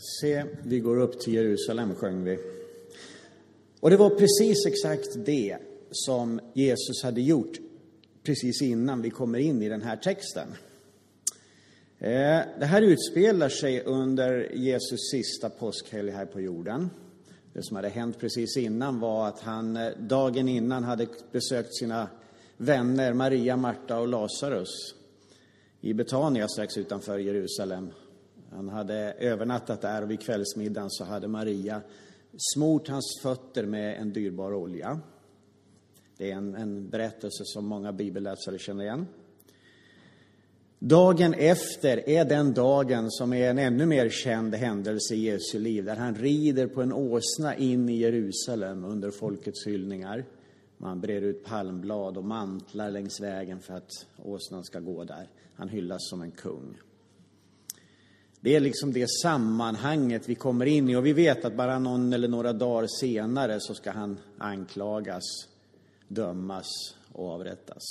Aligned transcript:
Se, 0.00 0.44
vi 0.62 0.80
går 0.80 1.00
upp 1.00 1.20
till 1.20 1.34
Jerusalem, 1.34 1.94
sjöng 1.94 2.24
vi. 2.24 2.38
Och 3.80 3.90
det 3.90 3.96
var 3.96 4.10
precis 4.10 4.66
exakt 4.66 5.26
det 5.26 5.58
som 5.90 6.40
Jesus 6.54 7.02
hade 7.02 7.20
gjort 7.20 7.58
precis 8.22 8.62
innan 8.62 9.02
vi 9.02 9.10
kommer 9.10 9.38
in 9.38 9.62
i 9.62 9.68
den 9.68 9.82
här 9.82 9.96
texten. 9.96 10.48
Eh, 11.98 12.40
det 12.58 12.66
här 12.66 12.82
utspelar 12.82 13.48
sig 13.48 13.82
under 13.82 14.52
Jesus 14.54 15.10
sista 15.10 15.50
påskhelg 15.50 16.10
här 16.10 16.26
på 16.26 16.40
jorden. 16.40 16.90
Det 17.52 17.62
som 17.62 17.76
hade 17.76 17.88
hänt 17.88 18.18
precis 18.18 18.56
innan 18.56 19.00
var 19.00 19.28
att 19.28 19.40
han 19.40 19.76
eh, 19.76 19.90
dagen 19.98 20.48
innan 20.48 20.84
hade 20.84 21.06
besökt 21.32 21.74
sina 21.76 22.08
vänner 22.56 23.12
Maria, 23.12 23.56
Marta 23.56 23.98
och 23.98 24.08
Lazarus 24.08 24.94
i 25.80 25.94
Betania 25.94 26.48
strax 26.48 26.76
utanför 26.76 27.18
Jerusalem. 27.18 27.90
Han 28.50 28.68
hade 28.68 29.12
övernattat 29.12 29.80
där 29.80 30.02
och 30.02 30.10
vid 30.10 30.20
kvällsmiddagen 30.20 30.90
så 30.90 31.04
hade 31.04 31.28
Maria 31.28 31.80
smort 32.54 32.88
hans 32.88 33.20
fötter 33.22 33.66
med 33.66 34.00
en 34.00 34.12
dyrbar 34.12 34.54
olja. 34.54 35.00
Det 36.16 36.30
är 36.30 36.36
en, 36.36 36.54
en 36.54 36.88
berättelse 36.88 37.44
som 37.44 37.66
många 37.66 37.92
bibelläsare 37.92 38.58
känner 38.58 38.84
igen. 38.84 39.06
Dagen 40.78 41.34
efter 41.34 42.08
är 42.08 42.24
den 42.24 42.52
dagen 42.52 43.10
som 43.10 43.32
är 43.32 43.50
en 43.50 43.58
ännu 43.58 43.86
mer 43.86 44.08
känd 44.08 44.54
händelse 44.54 45.14
i 45.14 45.18
Jesu 45.18 45.58
liv, 45.58 45.84
där 45.84 45.96
han 45.96 46.14
rider 46.14 46.66
på 46.66 46.82
en 46.82 46.92
åsna 46.92 47.56
in 47.56 47.88
i 47.88 47.96
Jerusalem 47.96 48.84
under 48.84 49.10
folkets 49.10 49.66
hyllningar. 49.66 50.24
Man 50.76 51.00
brer 51.00 51.22
ut 51.22 51.44
palmblad 51.44 52.16
och 52.16 52.24
mantlar 52.24 52.90
längs 52.90 53.20
vägen 53.20 53.60
för 53.60 53.74
att 53.74 54.06
åsnan 54.16 54.64
ska 54.64 54.80
gå 54.80 55.04
där. 55.04 55.28
Han 55.54 55.68
hyllas 55.68 56.08
som 56.08 56.22
en 56.22 56.30
kung. 56.30 56.76
Det 58.40 58.56
är 58.56 58.60
liksom 58.60 58.92
det 58.92 59.10
sammanhanget 59.10 60.28
vi 60.28 60.34
kommer 60.34 60.66
in 60.66 60.88
i 60.88 60.96
och 60.96 61.06
vi 61.06 61.12
vet 61.12 61.44
att 61.44 61.56
bara 61.56 61.78
någon 61.78 62.12
eller 62.12 62.28
några 62.28 62.52
dagar 62.52 62.86
senare 63.00 63.60
så 63.60 63.74
ska 63.74 63.90
han 63.90 64.18
anklagas, 64.38 65.24
dömas 66.08 66.66
och 67.12 67.28
avrättas. 67.28 67.82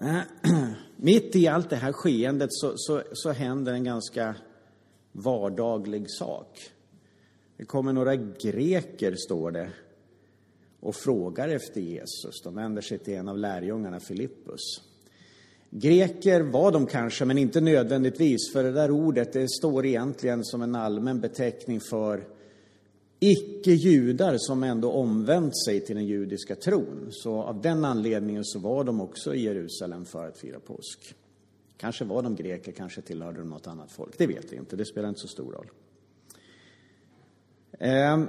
Mitt 0.96 1.36
i 1.36 1.48
allt 1.48 1.70
det 1.70 1.76
här 1.76 1.92
skeendet 1.92 2.48
så, 2.52 2.72
så, 2.76 3.02
så 3.12 3.30
händer 3.30 3.72
en 3.72 3.84
ganska 3.84 4.34
vardaglig 5.12 6.10
sak. 6.10 6.70
Det 7.56 7.64
kommer 7.64 7.92
några 7.92 8.16
greker, 8.16 9.14
står 9.14 9.50
det, 9.50 9.70
och 10.80 10.94
frågar 10.94 11.48
efter 11.48 11.80
Jesus. 11.80 12.42
De 12.44 12.54
vänder 12.54 12.82
sig 12.82 12.98
till 12.98 13.14
en 13.14 13.28
av 13.28 13.38
lärjungarna, 13.38 14.00
Filippus. 14.00 14.87
Greker 15.70 16.40
var 16.40 16.72
de 16.72 16.86
kanske, 16.86 17.24
men 17.24 17.38
inte 17.38 17.60
nödvändigtvis, 17.60 18.52
för 18.52 18.64
det 18.64 18.72
där 18.72 18.90
ordet 18.90 19.32
det 19.32 19.48
står 19.48 19.86
egentligen 19.86 20.44
som 20.44 20.62
en 20.62 20.74
allmän 20.74 21.20
beteckning 21.20 21.80
för 21.80 22.24
icke-judar 23.20 24.34
som 24.38 24.62
ändå 24.62 24.90
omvänt 24.90 25.64
sig 25.64 25.80
till 25.80 25.96
den 25.96 26.06
judiska 26.06 26.54
tron. 26.54 27.08
Så 27.10 27.42
av 27.42 27.60
den 27.62 27.84
anledningen 27.84 28.44
så 28.44 28.58
var 28.58 28.84
de 28.84 29.00
också 29.00 29.34
i 29.34 29.42
Jerusalem 29.42 30.04
för 30.04 30.28
att 30.28 30.38
fira 30.38 30.60
påsk. 30.60 31.14
Kanske 31.76 32.04
var 32.04 32.22
de 32.22 32.36
greker, 32.36 32.72
kanske 32.72 33.00
tillhörde 33.00 33.38
de 33.38 33.48
något 33.48 33.66
annat 33.66 33.92
folk. 33.92 34.18
Det 34.18 34.26
vet 34.26 34.52
vi 34.52 34.56
inte, 34.56 34.76
det 34.76 34.84
spelar 34.84 35.08
inte 35.08 35.20
så 35.20 35.28
stor 35.28 35.52
roll. 35.52 35.70
Ehm, 37.78 38.26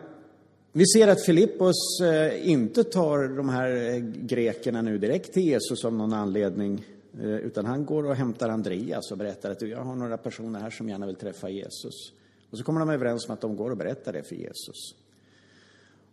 vi 0.72 0.86
ser 0.86 1.08
att 1.08 1.26
Filippos 1.26 2.02
eh, 2.02 2.50
inte 2.50 2.84
tar 2.84 3.38
de 3.38 3.50
här 3.50 3.94
eh, 3.94 3.98
grekerna 4.26 4.82
nu 4.82 4.98
direkt 4.98 5.34
till 5.34 5.44
Jesus 5.44 5.86
av 5.86 5.94
någon 5.94 6.14
anledning 6.14 6.86
Eh, 7.14 7.26
utan 7.26 7.66
han 7.66 7.86
går 7.86 8.04
och 8.04 8.16
hämtar 8.16 8.50
Andreas 8.50 9.12
och 9.12 9.18
berättar 9.18 9.52
att 9.52 9.62
jag 9.62 9.84
har 9.84 9.96
några 9.96 10.18
personer 10.18 10.60
här 10.60 10.70
som 10.70 10.90
gärna 10.90 11.06
vill 11.06 11.16
träffa 11.16 11.50
Jesus. 11.50 12.14
Och 12.50 12.58
så 12.58 12.64
kommer 12.64 12.80
de 12.80 12.90
överens 12.90 13.28
om 13.28 13.34
att 13.34 13.42
de 13.42 13.56
går 13.56 13.72
och 13.72 13.78
berättar 13.78 14.14
det 14.14 14.24
för 14.24 14.36
Jesus. 14.36 14.96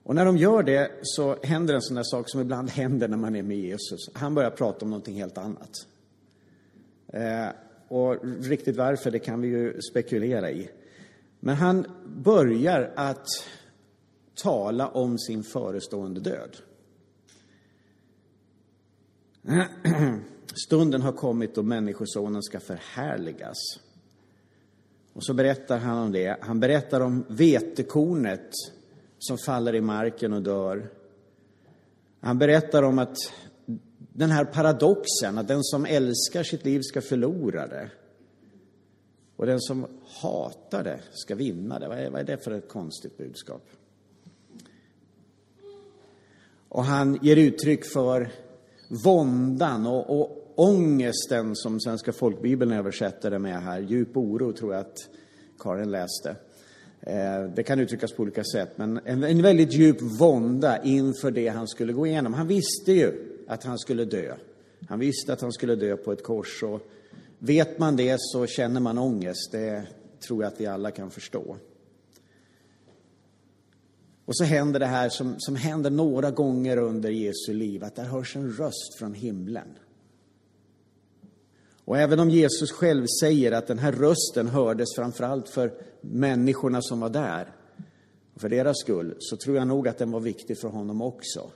Och 0.02 0.14
när 0.14 0.24
de 0.24 0.36
gör 0.36 0.62
det 0.62 0.90
så 1.02 1.36
händer 1.42 1.74
en 1.74 1.82
sån 1.82 1.96
där 1.96 2.02
sak 2.02 2.30
som 2.30 2.40
ibland 2.40 2.70
händer 2.70 3.08
när 3.08 3.16
man 3.16 3.36
är 3.36 3.42
med 3.42 3.58
Jesus. 3.58 4.10
Han 4.12 4.34
börjar 4.34 4.50
prata 4.50 4.84
om 4.84 4.90
någonting 4.90 5.16
helt 5.16 5.38
annat. 5.38 5.86
Eh, 7.08 7.48
och 7.88 8.16
riktigt 8.40 8.76
varför, 8.76 9.10
det 9.10 9.18
kan 9.18 9.40
vi 9.40 9.48
ju 9.48 9.80
spekulera 9.80 10.50
i. 10.50 10.70
Men 11.40 11.56
han 11.56 11.86
börjar 12.06 12.92
att 12.96 13.26
tala 14.34 14.88
om 14.88 15.18
sin 15.18 15.42
förestående 15.42 16.20
död. 16.20 16.56
Stunden 20.54 21.02
har 21.02 21.12
kommit 21.12 21.54
då 21.54 21.62
Människosonen 21.62 22.42
ska 22.42 22.60
förhärligas. 22.60 23.56
Och 25.12 25.24
så 25.24 25.34
berättar 25.34 25.78
han 25.78 25.98
om 25.98 26.12
det. 26.12 26.36
Han 26.40 26.60
berättar 26.60 27.00
om 27.00 27.24
vetekornet 27.28 28.50
som 29.18 29.38
faller 29.38 29.74
i 29.74 29.80
marken 29.80 30.32
och 30.32 30.42
dör. 30.42 30.90
Han 32.20 32.38
berättar 32.38 32.82
om 32.82 32.98
att 32.98 33.16
den 34.12 34.30
här 34.30 34.44
paradoxen, 34.44 35.38
att 35.38 35.48
den 35.48 35.64
som 35.64 35.86
älskar 35.86 36.42
sitt 36.42 36.64
liv 36.64 36.80
ska 36.80 37.00
förlora 37.00 37.66
det. 37.66 37.90
Och 39.36 39.46
den 39.46 39.60
som 39.60 39.86
hatar 40.22 40.84
det 40.84 41.00
ska 41.12 41.34
vinna 41.34 41.78
det. 41.78 41.88
Vad 41.88 41.98
är, 41.98 42.10
vad 42.10 42.20
är 42.20 42.24
det 42.24 42.44
för 42.44 42.50
ett 42.50 42.68
konstigt 42.68 43.18
budskap? 43.18 43.62
Och 46.68 46.84
han 46.84 47.18
ger 47.22 47.36
uttryck 47.36 47.84
för 47.84 48.30
våndan 48.88 49.86
och, 49.86 50.20
och 50.20 50.52
ångesten 50.54 51.56
som 51.56 51.80
Svenska 51.80 52.12
folkbibeln 52.12 52.72
översätter 52.72 53.30
det 53.30 53.38
med 53.38 53.62
här. 53.62 53.80
Djup 53.80 54.16
oro 54.16 54.52
tror 54.52 54.72
jag 54.72 54.80
att 54.80 55.08
Karin 55.58 55.90
läste. 55.90 56.36
Eh, 57.00 57.44
det 57.54 57.62
kan 57.62 57.80
uttryckas 57.80 58.12
på 58.12 58.22
olika 58.22 58.44
sätt, 58.44 58.70
men 58.76 59.00
en 59.04 59.42
väldigt 59.42 59.72
djup 59.72 60.02
vånda 60.02 60.82
inför 60.82 61.30
det 61.30 61.48
han 61.48 61.68
skulle 61.68 61.92
gå 61.92 62.06
igenom. 62.06 62.34
Han 62.34 62.46
visste 62.46 62.92
ju 62.92 63.12
att 63.48 63.64
han 63.64 63.78
skulle 63.78 64.04
dö. 64.04 64.34
Han 64.88 64.98
visste 64.98 65.32
att 65.32 65.40
han 65.40 65.52
skulle 65.52 65.74
dö 65.74 65.96
på 65.96 66.12
ett 66.12 66.22
kors. 66.22 66.62
Och 66.62 66.80
vet 67.38 67.78
man 67.78 67.96
det 67.96 68.16
så 68.18 68.46
känner 68.46 68.80
man 68.80 68.98
ångest. 68.98 69.52
Det 69.52 69.82
tror 70.26 70.42
jag 70.42 70.52
att 70.52 70.60
vi 70.60 70.66
alla 70.66 70.90
kan 70.90 71.10
förstå. 71.10 71.56
Och 74.26 74.36
så 74.36 74.44
händer 74.44 74.80
det 74.80 74.86
här 74.86 75.08
som, 75.08 75.34
som 75.38 75.56
händer 75.56 75.90
några 75.90 76.30
gånger 76.30 76.76
under 76.76 77.10
Jesu 77.10 77.52
liv, 77.52 77.84
att 77.84 77.94
där 77.94 78.04
hörs 78.04 78.36
en 78.36 78.52
röst 78.52 78.98
från 78.98 79.14
himlen. 79.14 79.68
Och 81.84 81.98
även 81.98 82.20
om 82.20 82.30
Jesus 82.30 82.72
själv 82.72 83.06
säger 83.20 83.52
att 83.52 83.66
den 83.66 83.78
här 83.78 83.92
rösten 83.92 84.48
hördes 84.48 84.94
framförallt 84.96 85.48
för 85.48 85.72
människorna 86.00 86.82
som 86.82 87.00
var 87.00 87.10
där, 87.10 87.52
för 88.36 88.48
deras 88.48 88.80
skull, 88.80 89.16
så 89.18 89.36
tror 89.36 89.56
jag 89.56 89.68
nog 89.68 89.88
att 89.88 89.98
den 89.98 90.10
var 90.10 90.20
viktig 90.20 90.58
för 90.58 90.68
honom 90.68 91.02
också. 91.02 91.50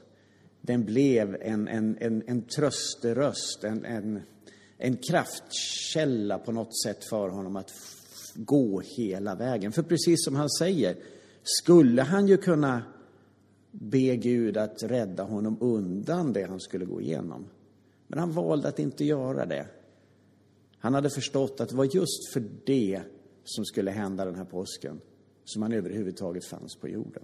Den 0.60 0.84
blev 0.84 1.37
en, 1.41 1.69
en, 1.69 1.97
en, 2.00 2.22
en 2.26 2.42
trösteröst, 2.42 3.64
en, 3.64 3.84
en, 3.84 4.22
en 4.78 4.97
kraftkälla 4.97 6.38
på 6.38 6.52
något 6.52 6.82
sätt 6.82 7.04
för 7.04 7.28
honom 7.28 7.56
att 7.56 7.72
gå 8.34 8.82
hela 8.97 9.34
vägen. 9.34 9.72
För 9.72 9.82
precis 9.82 10.25
som 10.25 10.37
han 10.37 10.50
säger, 10.50 10.97
skulle 11.42 12.02
han 12.02 12.26
ju 12.26 12.36
kunna 12.36 12.82
be 13.70 14.16
Gud 14.16 14.56
att 14.56 14.82
rädda 14.82 15.22
honom 15.22 15.56
undan 15.60 16.32
det 16.32 16.42
han 16.42 16.60
skulle 16.60 16.84
gå 16.84 17.00
igenom. 17.00 17.46
Men 18.06 18.18
han 18.18 18.32
valde 18.32 18.68
att 18.68 18.78
inte 18.78 19.04
göra 19.04 19.46
det. 19.46 19.66
Han 20.78 20.94
hade 20.94 21.10
förstått 21.10 21.60
att 21.60 21.68
det 21.68 21.76
var 21.76 21.84
just 21.84 22.32
för 22.32 22.44
det 22.66 23.02
som 23.44 23.64
skulle 23.64 23.90
hända 23.90 24.24
den 24.24 24.34
här 24.34 24.44
påsken 24.44 25.00
som 25.44 25.62
han 25.62 25.72
överhuvudtaget 25.72 26.44
fanns 26.44 26.76
på 26.76 26.88
jorden. 26.88 27.22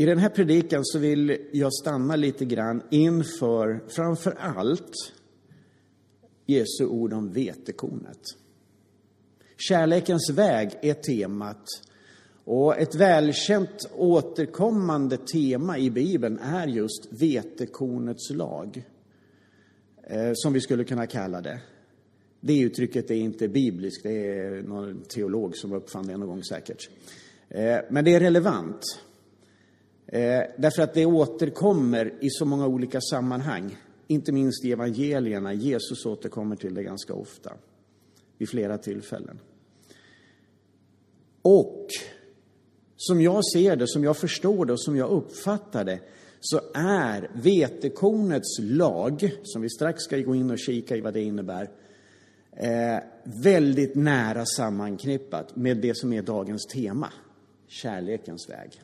I 0.00 0.06
den 0.06 0.18
här 0.18 0.28
predikan 0.28 0.84
så 0.84 0.98
vill 0.98 1.48
jag 1.52 1.72
stanna 1.72 2.16
lite 2.16 2.44
grann 2.44 2.82
inför 2.90 3.80
framför 3.88 4.36
allt 4.38 4.92
Jesu 6.50 6.86
ord 6.86 7.12
om 7.12 7.32
vetekornet. 7.32 8.20
Kärlekens 9.56 10.30
väg 10.30 10.70
är 10.82 10.94
temat 10.94 11.64
och 12.44 12.78
ett 12.78 12.94
välkänt 12.94 13.90
återkommande 13.94 15.16
tema 15.16 15.78
i 15.78 15.90
Bibeln 15.90 16.38
är 16.38 16.66
just 16.66 17.08
vetekornets 17.10 18.30
lag, 18.30 18.84
eh, 20.02 20.30
som 20.34 20.52
vi 20.52 20.60
skulle 20.60 20.84
kunna 20.84 21.06
kalla 21.06 21.40
det. 21.40 21.60
Det 22.40 22.60
uttrycket 22.60 23.10
är 23.10 23.14
inte 23.14 23.48
bibliskt, 23.48 24.02
det 24.02 24.26
är 24.26 24.62
någon 24.62 25.02
teolog 25.02 25.56
som 25.56 25.72
uppfann 25.72 26.06
det 26.06 26.16
någon 26.16 26.28
gång 26.28 26.42
säkert. 26.44 26.90
Eh, 27.48 27.78
men 27.90 28.04
det 28.04 28.14
är 28.14 28.20
relevant, 28.20 29.00
eh, 30.06 30.42
därför 30.58 30.82
att 30.82 30.94
det 30.94 31.06
återkommer 31.06 32.14
i 32.20 32.30
så 32.30 32.44
många 32.44 32.66
olika 32.66 33.00
sammanhang, 33.00 33.76
inte 34.08 34.32
minst 34.32 34.64
i 34.64 34.72
evangelierna. 34.72 35.52
Jesus 35.52 36.06
återkommer 36.06 36.56
till 36.56 36.74
det 36.74 36.82
ganska 36.82 37.14
ofta, 37.14 37.52
vid 38.38 38.48
flera 38.48 38.78
tillfällen. 38.78 39.40
Och 41.42 41.88
som 42.96 43.20
jag 43.20 43.44
ser 43.52 43.76
det, 43.76 43.88
som 43.88 44.04
jag 44.04 44.16
förstår 44.16 44.66
det 44.66 44.72
och 44.72 44.82
som 44.82 44.96
jag 44.96 45.10
uppfattar 45.10 45.84
det, 45.84 46.00
så 46.40 46.60
är 46.74 47.30
vetekornets 47.34 48.58
lag, 48.60 49.32
som 49.42 49.62
vi 49.62 49.70
strax 49.70 50.02
ska 50.02 50.18
gå 50.18 50.34
in 50.34 50.50
och 50.50 50.58
kika 50.58 50.96
i 50.96 51.00
vad 51.00 51.14
det 51.14 51.22
innebär, 51.22 51.70
eh, 52.52 52.98
väldigt 53.44 53.94
nära 53.94 54.44
sammanknippat 54.46 55.56
med 55.56 55.76
det 55.76 55.96
som 55.96 56.12
är 56.12 56.22
dagens 56.22 56.66
tema, 56.66 57.12
kärlekens 57.66 58.50
väg. 58.50 58.82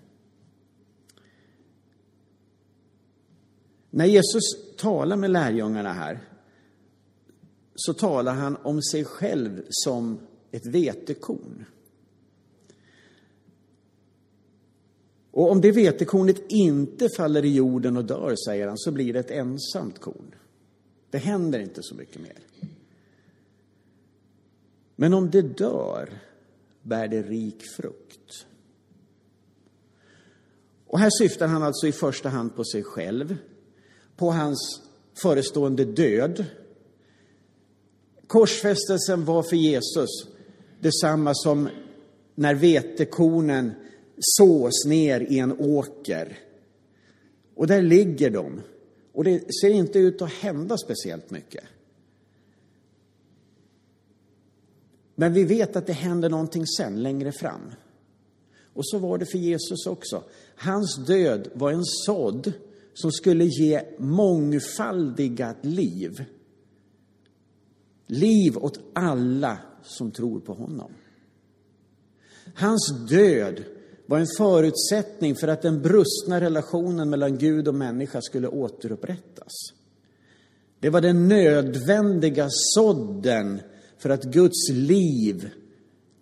När 3.96 4.06
Jesus 4.06 4.76
talar 4.76 5.16
med 5.16 5.30
lärjungarna 5.30 5.92
här 5.92 6.20
så 7.74 7.94
talar 7.94 8.34
han 8.34 8.56
om 8.56 8.82
sig 8.82 9.04
själv 9.04 9.64
som 9.68 10.18
ett 10.50 10.66
vetekorn. 10.66 11.64
Och 15.30 15.50
om 15.50 15.60
det 15.60 15.72
vetekornet 15.72 16.42
inte 16.48 17.08
faller 17.08 17.44
i 17.44 17.54
jorden 17.54 17.96
och 17.96 18.04
dör, 18.04 18.34
säger 18.46 18.68
han, 18.68 18.78
så 18.78 18.92
blir 18.92 19.12
det 19.12 19.18
ett 19.18 19.30
ensamt 19.30 20.00
korn. 20.00 20.34
Det 21.10 21.18
händer 21.18 21.58
inte 21.58 21.82
så 21.82 21.94
mycket 21.94 22.22
mer. 22.22 22.38
Men 24.96 25.14
om 25.14 25.30
det 25.30 25.42
dör 25.42 26.18
bär 26.82 27.08
det 27.08 27.22
rik 27.22 27.62
frukt. 27.76 28.46
Och 30.86 30.98
här 30.98 31.10
syftar 31.18 31.46
han 31.46 31.62
alltså 31.62 31.86
i 31.86 31.92
första 31.92 32.28
hand 32.28 32.56
på 32.56 32.64
sig 32.64 32.82
själv, 32.82 33.36
på 34.16 34.30
hans 34.30 34.80
förestående 35.22 35.84
död. 35.84 36.44
Korsfästelsen 38.26 39.24
var 39.24 39.42
för 39.42 39.56
Jesus 39.56 40.10
detsamma 40.80 41.34
som 41.34 41.68
när 42.34 42.54
vetekornen 42.54 43.72
sås 44.18 44.84
ner 44.86 45.20
i 45.20 45.38
en 45.38 45.60
åker. 45.60 46.38
Och 47.54 47.66
där 47.66 47.82
ligger 47.82 48.30
de. 48.30 48.60
Och 49.12 49.24
det 49.24 49.54
ser 49.60 49.70
inte 49.70 49.98
ut 49.98 50.22
att 50.22 50.32
hända 50.32 50.76
speciellt 50.76 51.30
mycket. 51.30 51.64
Men 55.14 55.32
vi 55.32 55.44
vet 55.44 55.76
att 55.76 55.86
det 55.86 55.92
händer 55.92 56.30
någonting 56.30 56.66
sen, 56.66 57.02
längre 57.02 57.32
fram. 57.32 57.72
Och 58.74 58.86
så 58.86 58.98
var 58.98 59.18
det 59.18 59.26
för 59.26 59.38
Jesus 59.38 59.86
också. 59.86 60.22
Hans 60.56 61.06
död 61.06 61.48
var 61.54 61.72
en 61.72 61.84
sådd 61.84 62.52
som 62.94 63.12
skulle 63.12 63.44
ge 63.44 63.82
mångfaldigat 63.98 65.56
liv. 65.64 66.24
Liv 68.06 68.56
åt 68.56 68.78
alla 68.92 69.58
som 69.82 70.10
tror 70.10 70.40
på 70.40 70.54
honom. 70.54 70.92
Hans 72.54 73.08
död 73.08 73.64
var 74.06 74.18
en 74.18 74.26
förutsättning 74.38 75.34
för 75.34 75.48
att 75.48 75.62
den 75.62 75.82
brustna 75.82 76.40
relationen 76.40 77.10
mellan 77.10 77.38
Gud 77.38 77.68
och 77.68 77.74
människa 77.74 78.22
skulle 78.22 78.48
återupprättas. 78.48 79.52
Det 80.80 80.90
var 80.90 81.00
den 81.00 81.28
nödvändiga 81.28 82.46
sådden 82.50 83.60
för 83.98 84.10
att 84.10 84.24
Guds 84.24 84.70
liv, 84.72 85.50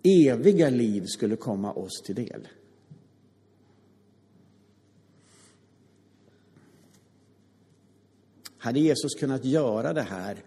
eviga 0.03 0.69
liv, 0.69 1.05
skulle 1.05 1.35
komma 1.35 1.73
oss 1.73 2.01
till 2.05 2.15
del. 2.15 2.47
Hade 8.63 8.79
Jesus 8.79 9.15
kunnat 9.15 9.45
göra 9.45 9.93
det 9.93 10.01
här 10.01 10.43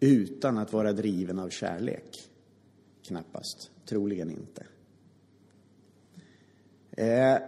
utan 0.00 0.58
att 0.58 0.72
vara 0.72 0.92
driven 0.92 1.38
av 1.38 1.48
kärlek? 1.48 2.30
Knappast, 3.02 3.70
troligen 3.86 4.30
inte. 4.30 4.66
Eh, 6.90 7.38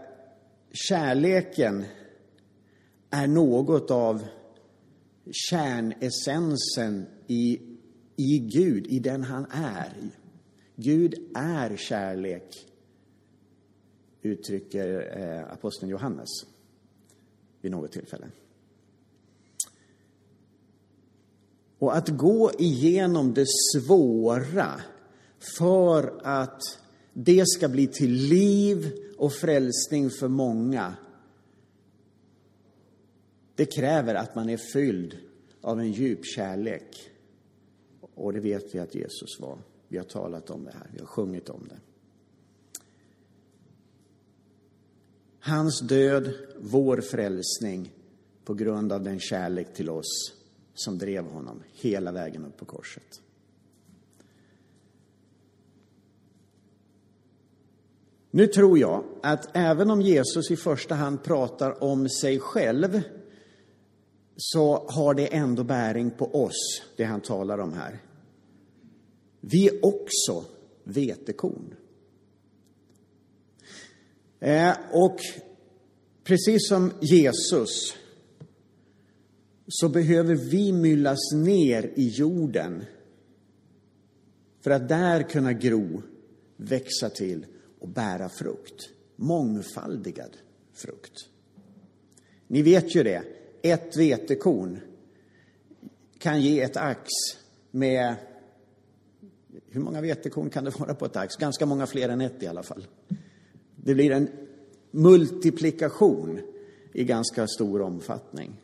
kärleken 0.72 1.84
är 3.10 3.26
något 3.26 3.90
av 3.90 4.26
kärnessensen 5.50 7.06
i, 7.26 7.60
i 8.16 8.38
Gud, 8.38 8.86
i 8.86 8.98
den 8.98 9.22
han 9.22 9.46
är. 9.50 9.92
Gud 10.76 11.14
är 11.34 11.76
kärlek, 11.76 12.66
uttrycker 14.22 15.18
eh, 15.18 15.52
aposteln 15.52 15.90
Johannes 15.90 16.28
vid 17.60 17.70
något 17.70 17.92
tillfälle. 17.92 18.26
Och 21.78 21.96
att 21.96 22.08
gå 22.08 22.52
igenom 22.58 23.34
det 23.34 23.46
svåra 23.46 24.80
för 25.58 26.20
att 26.22 26.62
det 27.12 27.46
ska 27.46 27.68
bli 27.68 27.86
till 27.86 28.12
liv 28.12 28.92
och 29.18 29.32
frälsning 29.32 30.10
för 30.10 30.28
många. 30.28 30.96
Det 33.54 33.66
kräver 33.66 34.14
att 34.14 34.34
man 34.34 34.48
är 34.48 34.56
fylld 34.56 35.18
av 35.60 35.80
en 35.80 35.92
djup 35.92 36.24
kärlek. 36.24 37.10
Och 38.14 38.32
det 38.32 38.40
vet 38.40 38.74
vi 38.74 38.78
att 38.78 38.94
Jesus 38.94 39.40
var. 39.40 39.58
Vi 39.88 39.98
har 39.98 40.04
talat 40.04 40.50
om 40.50 40.64
det 40.64 40.72
här, 40.72 40.90
vi 40.92 40.98
har 40.98 41.06
sjungit 41.06 41.48
om 41.48 41.68
det. 41.68 41.78
Hans 45.40 45.80
död, 45.80 46.32
vår 46.60 47.00
frälsning, 47.00 47.92
på 48.44 48.54
grund 48.54 48.92
av 48.92 49.02
den 49.02 49.20
kärlek 49.20 49.74
till 49.74 49.90
oss 49.90 50.34
som 50.78 50.98
drev 50.98 51.24
honom 51.24 51.62
hela 51.72 52.12
vägen 52.12 52.44
upp 52.44 52.56
på 52.56 52.64
korset. 52.64 53.22
Nu 58.30 58.46
tror 58.46 58.78
jag 58.78 59.04
att 59.22 59.56
även 59.56 59.90
om 59.90 60.02
Jesus 60.02 60.50
i 60.50 60.56
första 60.56 60.94
hand 60.94 61.22
pratar 61.22 61.84
om 61.84 62.08
sig 62.08 62.38
själv 62.40 63.02
så 64.36 64.86
har 64.88 65.14
det 65.14 65.34
ändå 65.34 65.64
bäring 65.64 66.10
på 66.10 66.44
oss, 66.44 66.82
det 66.96 67.04
han 67.04 67.20
talar 67.20 67.58
om 67.58 67.72
här. 67.72 68.02
Vi 69.40 69.68
är 69.68 69.84
också 69.84 70.44
vetekorn. 70.84 71.74
Eh, 74.40 74.76
och 74.92 75.18
precis 76.24 76.68
som 76.68 76.92
Jesus 77.00 77.96
så 79.68 79.88
behöver 79.88 80.34
vi 80.34 80.72
myllas 80.72 81.32
ner 81.34 81.92
i 81.94 82.08
jorden 82.08 82.84
för 84.60 84.70
att 84.70 84.88
där 84.88 85.22
kunna 85.22 85.52
gro, 85.52 86.02
växa 86.56 87.10
till 87.10 87.46
och 87.78 87.88
bära 87.88 88.28
frukt. 88.28 88.90
Mångfaldigad 89.16 90.36
frukt. 90.72 91.28
Ni 92.46 92.62
vet 92.62 92.94
ju 92.94 93.02
det, 93.02 93.22
ett 93.62 93.96
vetekorn 93.96 94.80
kan 96.18 96.42
ge 96.42 96.60
ett 96.60 96.76
ax 96.76 97.08
med... 97.70 98.14
Hur 99.68 99.80
många 99.80 100.00
vetekorn 100.00 100.50
kan 100.50 100.64
det 100.64 100.78
vara 100.78 100.94
på 100.94 101.04
ett 101.04 101.16
ax? 101.16 101.36
Ganska 101.36 101.66
många 101.66 101.86
fler 101.86 102.08
än 102.08 102.20
ett 102.20 102.42
i 102.42 102.46
alla 102.46 102.62
fall. 102.62 102.86
Det 103.76 103.94
blir 103.94 104.10
en 104.10 104.28
multiplikation 104.90 106.40
i 106.92 107.04
ganska 107.04 107.46
stor 107.46 107.82
omfattning. 107.82 108.60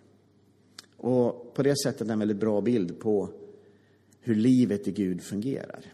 Och 1.02 1.54
på 1.54 1.62
det 1.62 1.78
sättet 1.82 2.10
en 2.10 2.18
väldigt 2.18 2.36
bra 2.36 2.60
bild 2.60 3.00
på 3.00 3.28
hur 4.20 4.34
livet 4.34 4.88
i 4.88 4.92
Gud 4.92 5.22
fungerar. 5.22 5.84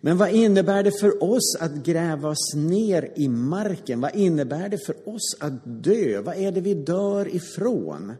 Men 0.00 0.18
vad 0.18 0.30
innebär 0.30 0.82
det 0.82 1.00
för 1.00 1.24
oss 1.24 1.56
att 1.60 1.74
gräva 1.74 2.28
oss 2.28 2.54
ner 2.54 3.12
i 3.16 3.28
marken? 3.28 4.00
Vad 4.00 4.14
innebär 4.14 4.68
det 4.68 4.78
för 4.78 5.08
oss 5.08 5.36
att 5.40 5.84
dö? 5.84 6.20
Vad 6.20 6.36
är 6.36 6.52
det 6.52 6.60
vi 6.60 6.74
dör 6.74 7.34
ifrån? 7.34 8.12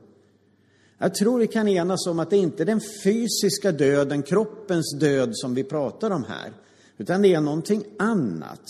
Jag 0.98 1.14
tror 1.14 1.38
vi 1.38 1.46
kan 1.46 1.68
enas 1.68 2.06
om 2.06 2.18
att 2.18 2.30
det 2.30 2.36
inte 2.36 2.62
är 2.62 2.66
den 2.66 2.80
fysiska 3.04 3.72
döden, 3.72 4.22
kroppens 4.22 4.96
död 5.00 5.30
som 5.32 5.54
vi 5.54 5.64
pratar 5.64 6.10
om 6.10 6.24
här, 6.24 6.52
utan 6.98 7.22
det 7.22 7.34
är 7.34 7.40
någonting 7.40 7.84
annat. 7.98 8.64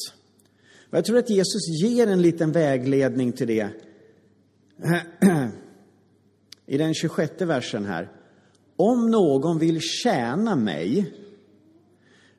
Och 0.90 0.98
jag 0.98 1.04
tror 1.04 1.18
att 1.18 1.30
Jesus 1.30 1.82
ger 1.82 2.06
en 2.06 2.22
liten 2.22 2.52
vägledning 2.52 3.32
till 3.32 3.46
det 3.46 3.68
i 6.70 6.78
den 6.78 6.94
26 6.94 7.40
versen 7.40 7.84
här. 7.84 8.12
Om 8.76 9.10
någon 9.10 9.58
vill 9.58 9.80
tjäna 9.80 10.56
mig 10.56 11.14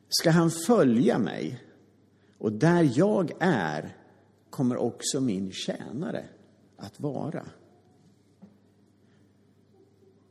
ska 0.09 0.29
han 0.29 0.51
följa 0.51 1.17
mig 1.17 1.63
och 2.37 2.51
där 2.51 2.91
jag 2.95 3.31
är 3.39 3.97
kommer 4.49 4.77
också 4.77 5.19
min 5.19 5.51
tjänare 5.51 6.25
att 6.77 6.99
vara. 6.99 7.45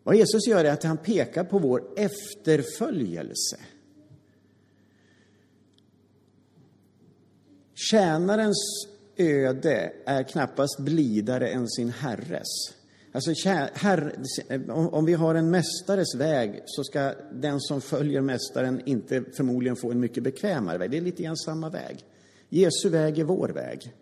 Vad 0.03 0.17
Jesus 0.17 0.47
gör 0.47 0.65
är 0.65 0.73
att 0.73 0.85
han 0.85 0.99
pekar 0.99 1.45
på 1.45 1.59
vår 1.59 1.83
efterföljelse. 1.97 3.57
Tjänarens 7.75 8.87
öde 9.17 9.93
är 10.07 10.23
knappast 10.23 10.79
blidare 10.79 11.49
än 11.49 11.69
sin 11.69 11.91
herres. 11.91 12.80
Alltså, 13.13 13.49
herr, 13.75 14.15
om 14.69 15.05
vi 15.05 15.13
har 15.13 15.35
en 15.35 15.51
mästares 15.51 16.15
väg 16.15 16.63
så 16.67 16.85
ska 16.85 17.13
den 17.33 17.61
som 17.61 17.81
följer 17.81 18.21
mästaren 18.21 18.83
inte 18.87 19.25
förmodligen 19.37 19.77
få 19.77 19.91
en 19.91 20.01
mycket 20.01 20.23
bekvämare 20.23 20.79
väg. 20.79 20.91
Det 20.91 20.97
är 20.97 21.01
lite 21.01 21.23
grann 21.23 21.37
samma 21.37 21.71
väg. 21.71 22.05
Jesu 22.49 22.89
väg 22.89 23.19
är 23.19 23.25
vår 23.25 23.49
väg. 23.49 23.93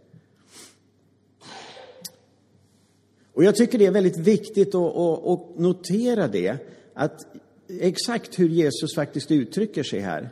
Och 3.32 3.44
jag 3.44 3.56
tycker 3.56 3.78
det 3.78 3.86
är 3.86 3.90
väldigt 3.90 4.16
viktigt 4.16 4.74
att, 4.74 4.96
att, 4.96 5.26
att 5.26 5.58
notera 5.58 6.28
det, 6.28 6.56
att 6.94 7.26
exakt 7.68 8.38
hur 8.38 8.48
Jesus 8.48 8.94
faktiskt 8.94 9.30
uttrycker 9.30 9.82
sig 9.82 10.00
här. 10.00 10.30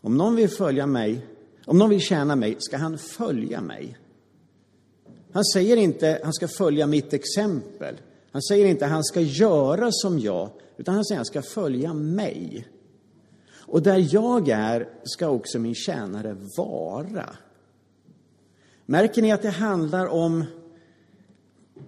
Om 0.00 0.16
någon 0.16 0.36
vill 0.36 0.48
följa 0.48 0.86
mig, 0.86 1.26
om 1.64 1.78
någon 1.78 1.90
vill 1.90 2.00
tjäna 2.00 2.36
mig, 2.36 2.56
ska 2.58 2.76
han 2.76 2.98
följa 2.98 3.60
mig. 3.60 3.96
Han 5.38 5.44
säger 5.44 5.76
inte 5.76 6.20
han 6.24 6.32
ska 6.32 6.48
följa 6.48 6.86
mitt 6.86 7.12
exempel. 7.12 8.00
Han 8.32 8.42
säger 8.42 8.66
inte 8.66 8.86
han 8.86 9.04
ska 9.04 9.20
göra 9.20 9.88
som 9.92 10.18
jag, 10.18 10.50
utan 10.76 10.94
han 10.94 11.04
säger 11.04 11.16
han 11.16 11.26
ska 11.26 11.42
följa 11.42 11.94
mig. 11.94 12.68
Och 13.56 13.82
där 13.82 14.08
jag 14.14 14.48
är 14.48 14.88
ska 15.04 15.28
också 15.28 15.58
min 15.58 15.74
tjänare 15.74 16.36
vara. 16.56 17.36
Märker 18.86 19.22
ni 19.22 19.32
att 19.32 19.42
det 19.42 19.50
handlar 19.50 20.06
om 20.06 20.44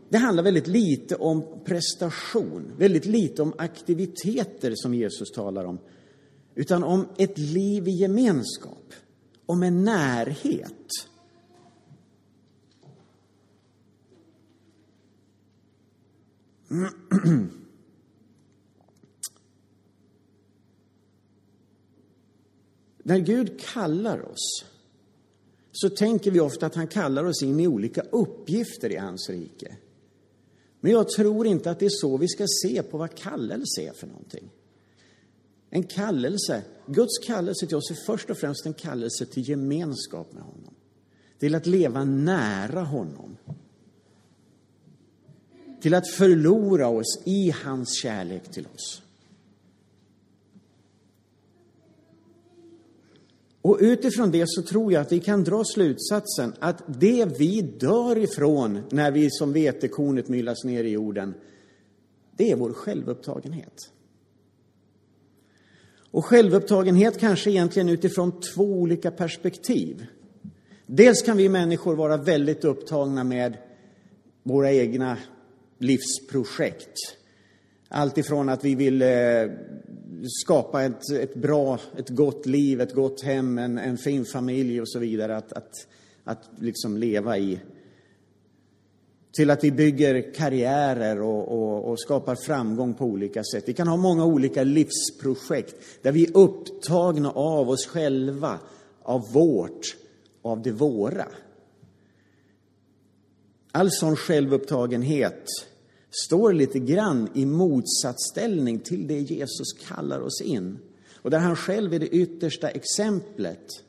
det 0.08 0.18
handlar 0.18 0.42
väldigt 0.42 0.66
lite 0.66 1.16
om 1.16 1.44
prestation, 1.64 2.72
väldigt 2.78 3.06
lite 3.06 3.42
om 3.42 3.54
aktiviteter 3.58 4.72
som 4.74 4.94
Jesus 4.94 5.30
talar 5.30 5.64
om, 5.64 5.78
utan 6.54 6.84
om 6.84 7.08
ett 7.16 7.38
liv 7.38 7.88
i 7.88 7.92
gemenskap, 7.92 8.94
om 9.46 9.62
en 9.62 9.84
närhet. 9.84 11.09
När 23.02 23.18
Gud 23.18 23.60
kallar 23.60 24.22
oss 24.22 24.64
så 25.72 25.90
tänker 25.90 26.30
vi 26.30 26.40
ofta 26.40 26.66
att 26.66 26.74
han 26.74 26.86
kallar 26.86 27.24
oss 27.24 27.42
in 27.42 27.60
i 27.60 27.66
olika 27.66 28.00
uppgifter 28.00 28.92
i 28.92 28.96
hans 28.96 29.30
rike. 29.30 29.76
Men 30.80 30.92
jag 30.92 31.08
tror 31.08 31.46
inte 31.46 31.70
att 31.70 31.78
det 31.78 31.86
är 31.86 31.90
så 31.90 32.16
vi 32.16 32.28
ska 32.28 32.46
se 32.62 32.82
på 32.82 32.98
vad 32.98 33.14
kallelse 33.14 33.82
är 33.82 33.92
för 33.92 34.06
någonting. 34.06 34.50
En 35.70 35.82
kallelse, 35.82 36.62
Guds 36.86 37.18
kallelse 37.18 37.66
till 37.66 37.76
oss 37.76 37.90
är 37.90 37.98
först 38.06 38.30
och 38.30 38.38
främst 38.38 38.66
en 38.66 38.74
kallelse 38.74 39.26
till 39.26 39.48
gemenskap 39.48 40.32
med 40.32 40.42
honom. 40.42 40.74
Till 41.38 41.54
att 41.54 41.66
leva 41.66 42.04
nära 42.04 42.80
honom. 42.80 43.36
Till 45.80 45.94
att 45.94 46.08
förlora 46.08 46.88
oss 46.88 47.22
i 47.24 47.54
hans 47.64 48.02
kärlek 48.02 48.52
till 48.52 48.66
oss. 48.74 49.02
Och 53.62 53.78
utifrån 53.80 54.30
det 54.30 54.44
så 54.46 54.62
tror 54.62 54.92
jag 54.92 55.00
att 55.00 55.12
vi 55.12 55.20
kan 55.20 55.44
dra 55.44 55.64
slutsatsen 55.64 56.52
att 56.58 56.82
det 56.86 57.38
vi 57.38 57.62
dör 57.62 58.18
ifrån 58.18 58.82
när 58.90 59.10
vi 59.10 59.30
som 59.30 59.52
vetekornet 59.52 60.28
myllas 60.28 60.64
ner 60.64 60.84
i 60.84 60.90
jorden, 60.90 61.34
det 62.36 62.50
är 62.50 62.56
vår 62.56 62.72
självupptagenhet. 62.72 63.90
Och 66.10 66.24
självupptagenhet 66.24 67.18
kanske 67.18 67.50
egentligen 67.50 67.88
utifrån 67.88 68.40
två 68.40 68.64
olika 68.64 69.10
perspektiv. 69.10 70.06
Dels 70.86 71.22
kan 71.22 71.36
vi 71.36 71.48
människor 71.48 71.96
vara 71.96 72.16
väldigt 72.16 72.64
upptagna 72.64 73.24
med 73.24 73.56
våra 74.42 74.72
egna 74.72 75.16
livsprojekt. 75.80 76.96
Allt 77.88 78.18
ifrån 78.18 78.48
att 78.48 78.64
vi 78.64 78.74
vill 78.74 79.02
eh, 79.02 79.08
skapa 80.28 80.82
ett, 80.82 81.10
ett 81.10 81.34
bra, 81.34 81.78
ett 81.96 82.08
gott 82.08 82.46
liv, 82.46 82.80
ett 82.80 82.94
gott 82.94 83.22
hem, 83.22 83.58
en, 83.58 83.78
en 83.78 83.98
fin 83.98 84.24
familj 84.24 84.80
och 84.80 84.88
så 84.88 84.98
vidare 84.98 85.36
att, 85.36 85.52
att, 85.52 85.86
att 86.24 86.50
liksom 86.58 86.96
leva 86.96 87.38
i. 87.38 87.60
Till 89.32 89.50
att 89.50 89.64
vi 89.64 89.72
bygger 89.72 90.34
karriärer 90.34 91.20
och, 91.22 91.48
och, 91.48 91.90
och, 91.90 92.00
skapar 92.00 92.34
framgång 92.34 92.94
på 92.94 93.04
olika 93.04 93.44
sätt. 93.44 93.64
Vi 93.66 93.72
kan 93.72 93.88
ha 93.88 93.96
många 93.96 94.24
olika 94.24 94.62
livsprojekt 94.62 95.74
där 96.02 96.12
vi 96.12 96.24
är 96.24 96.36
upptagna 96.36 97.30
av 97.30 97.70
oss 97.70 97.86
själva, 97.86 98.58
av 99.02 99.32
vårt, 99.32 99.96
av 100.42 100.62
det 100.62 100.72
våra. 100.72 101.26
All 103.72 103.90
sån 103.90 104.16
självupptagenhet 104.16 105.69
står 106.10 106.52
lite 106.52 106.78
grann 106.78 107.28
i 107.34 107.46
motsatsställning 107.46 108.78
till 108.78 109.06
det 109.06 109.20
Jesus 109.20 109.72
kallar 109.88 110.20
oss 110.20 110.40
in. 110.40 110.78
Och 111.22 111.30
där 111.30 111.38
han 111.38 111.56
själv 111.56 111.94
är 111.94 111.98
det 111.98 112.08
yttersta 112.08 112.68
exemplet 112.68 113.84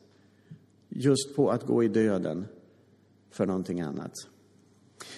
just 0.90 1.36
på 1.36 1.52
att 1.52 1.66
gå 1.66 1.84
i 1.84 1.88
döden 1.88 2.46
för 3.32 3.46
någonting 3.46 3.82
annat. 3.82 4.14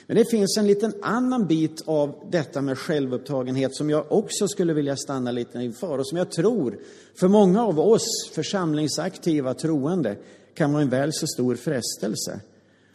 Men 0.07 0.17
det 0.17 0.25
finns 0.25 0.57
en 0.57 0.67
liten 0.67 0.93
annan 1.01 1.47
bit 1.47 1.83
av 1.85 2.27
detta 2.31 2.61
med 2.61 2.77
självupptagenhet 2.77 3.75
som 3.75 3.89
jag 3.89 4.11
också 4.11 4.47
skulle 4.47 4.73
vilja 4.73 4.95
stanna 4.95 5.31
lite 5.31 5.59
inför 5.59 5.97
och 5.97 6.07
som 6.07 6.17
jag 6.17 6.31
tror 6.31 6.79
för 7.15 7.27
många 7.27 7.63
av 7.63 7.79
oss 7.79 8.29
församlingsaktiva 8.33 9.53
troende 9.53 10.17
kan 10.53 10.73
vara 10.73 10.83
en 10.83 10.89
väl 10.89 11.13
så 11.13 11.27
stor 11.27 11.55
frestelse. 11.55 12.39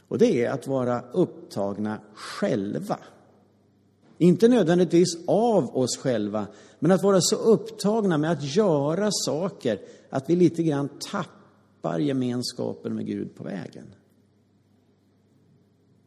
Och 0.09 0.19
det 0.19 0.45
är 0.45 0.50
att 0.50 0.67
vara 0.67 1.03
upptagna 1.12 2.00
själva. 2.15 2.99
Inte 4.19 4.49
nödvändigtvis 4.49 5.19
av 5.27 5.77
oss 5.77 5.97
själva, 5.97 6.47
men 6.79 6.91
att 6.91 7.03
vara 7.03 7.21
så 7.21 7.37
upptagna 7.37 8.19
med 8.19 8.31
att 8.31 8.57
göra 8.57 9.09
saker 9.13 9.81
att 10.11 10.31
vi 10.31 10.37
lite 10.37 10.63
grann 10.63 10.89
tappar 11.11 11.99
gemenskapen 11.99 12.95
med 12.95 13.07
Gud 13.07 13.35
på 13.35 13.45
vägen. 13.45 13.87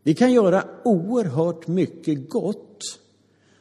Vi 0.03 0.13
kan 0.13 0.34
göra 0.34 0.63
oerhört 0.84 1.68
mycket 1.68 2.30
gott 2.30 3.00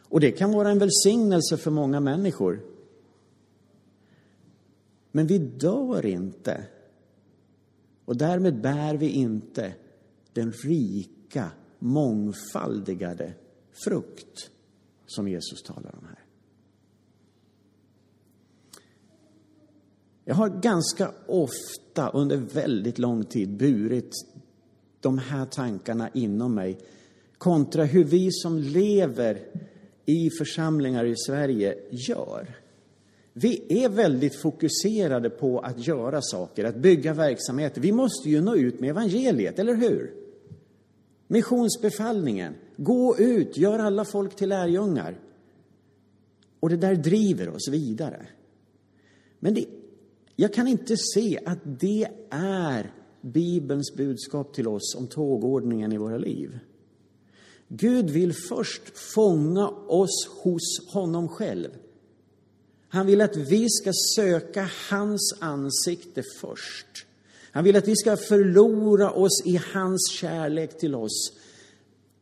och 0.03 0.21
det 0.21 0.31
kan 0.31 0.53
vara 0.53 0.71
en 0.71 0.79
välsignelse 0.79 1.57
för 1.57 1.71
många 1.71 2.01
människor. 2.01 2.61
Men 5.13 5.27
vi 5.27 5.39
dör 5.39 6.07
inte 6.07 6.65
och 8.05 8.17
därmed 8.17 8.61
bär 8.61 8.95
vi 8.95 9.09
inte 9.09 9.73
den 10.33 10.53
rika, 10.53 11.51
mångfaldigade 11.79 13.33
frukt 13.73 14.51
som 15.07 15.29
Jesus 15.29 15.63
talar 15.63 15.95
om 15.99 16.07
här. 16.09 16.25
Jag 20.25 20.35
har 20.35 20.49
ganska 20.49 21.13
ofta 21.27 22.11
under 22.11 22.37
väldigt 22.37 22.99
lång 22.99 23.25
tid 23.25 23.57
burit 23.57 24.15
de 25.01 25.19
här 25.19 25.47
tankarna 25.47 26.09
inom 26.15 26.55
mig 26.55 26.79
kontra 27.39 27.85
hur 27.85 28.05
vi 28.05 28.29
som 28.33 28.59
lever 28.59 29.39
i 30.07 30.31
församlingar 30.39 31.05
i 31.05 31.15
Sverige 31.17 31.79
gör. 31.91 32.57
Vi 33.33 33.85
är 33.85 33.89
väldigt 33.89 34.35
fokuserade 34.43 35.31
på 35.31 35.59
att 35.59 35.87
göra 35.87 36.23
saker, 36.23 36.65
att 36.65 36.77
bygga 36.77 37.15
verksamheter. 37.15 37.81
Vi 37.81 37.93
måste 37.93 38.31
ju 38.31 38.41
nå 38.41 38.57
ut 38.57 38.81
med 38.81 38.91
evangeliet, 38.91 39.59
eller 39.59 39.75
hur? 39.75 40.15
Missionsbefallningen, 41.27 42.55
gå 42.81 43.19
ut, 43.19 43.57
gör 43.57 43.79
alla 43.79 44.05
folk 44.05 44.37
till 44.37 44.49
lärjungar. 44.49 45.21
Och 46.61 46.71
det 46.71 46.77
där 46.77 46.95
driver 46.95 47.49
oss 47.49 47.69
vidare. 47.69 48.27
Men 49.41 49.55
det, 49.55 49.67
jag 50.37 50.55
kan 50.55 50.69
inte 50.69 50.97
se 50.97 51.41
att 51.47 51.59
det 51.65 52.09
är 52.31 52.93
Bibelns 53.21 53.95
budskap 53.97 54.55
till 54.55 54.69
oss 54.69 54.95
om 54.99 55.07
tågordningen 55.07 55.93
i 55.93 55.97
våra 55.97 56.19
liv. 56.19 56.59
Gud 57.69 58.11
vill 58.11 58.35
först 58.49 58.99
fånga 59.15 59.69
oss 59.69 60.29
hos 60.43 60.93
honom 60.93 61.29
själv. 61.29 61.69
Han 62.89 63.07
vill 63.07 63.21
att 63.21 63.37
vi 63.37 63.67
ska 63.69 63.93
söka 64.17 64.71
hans 64.91 65.37
ansikte 65.41 66.23
först. 66.41 67.07
Han 67.53 67.65
vill 67.65 67.77
att 67.77 67.89
vi 67.89 67.97
ska 67.97 68.17
förlora 68.17 69.11
oss 69.11 69.43
i 69.45 69.61
hans 69.73 70.11
kärlek 70.11 70.79
till 70.79 70.95
oss. 70.95 71.33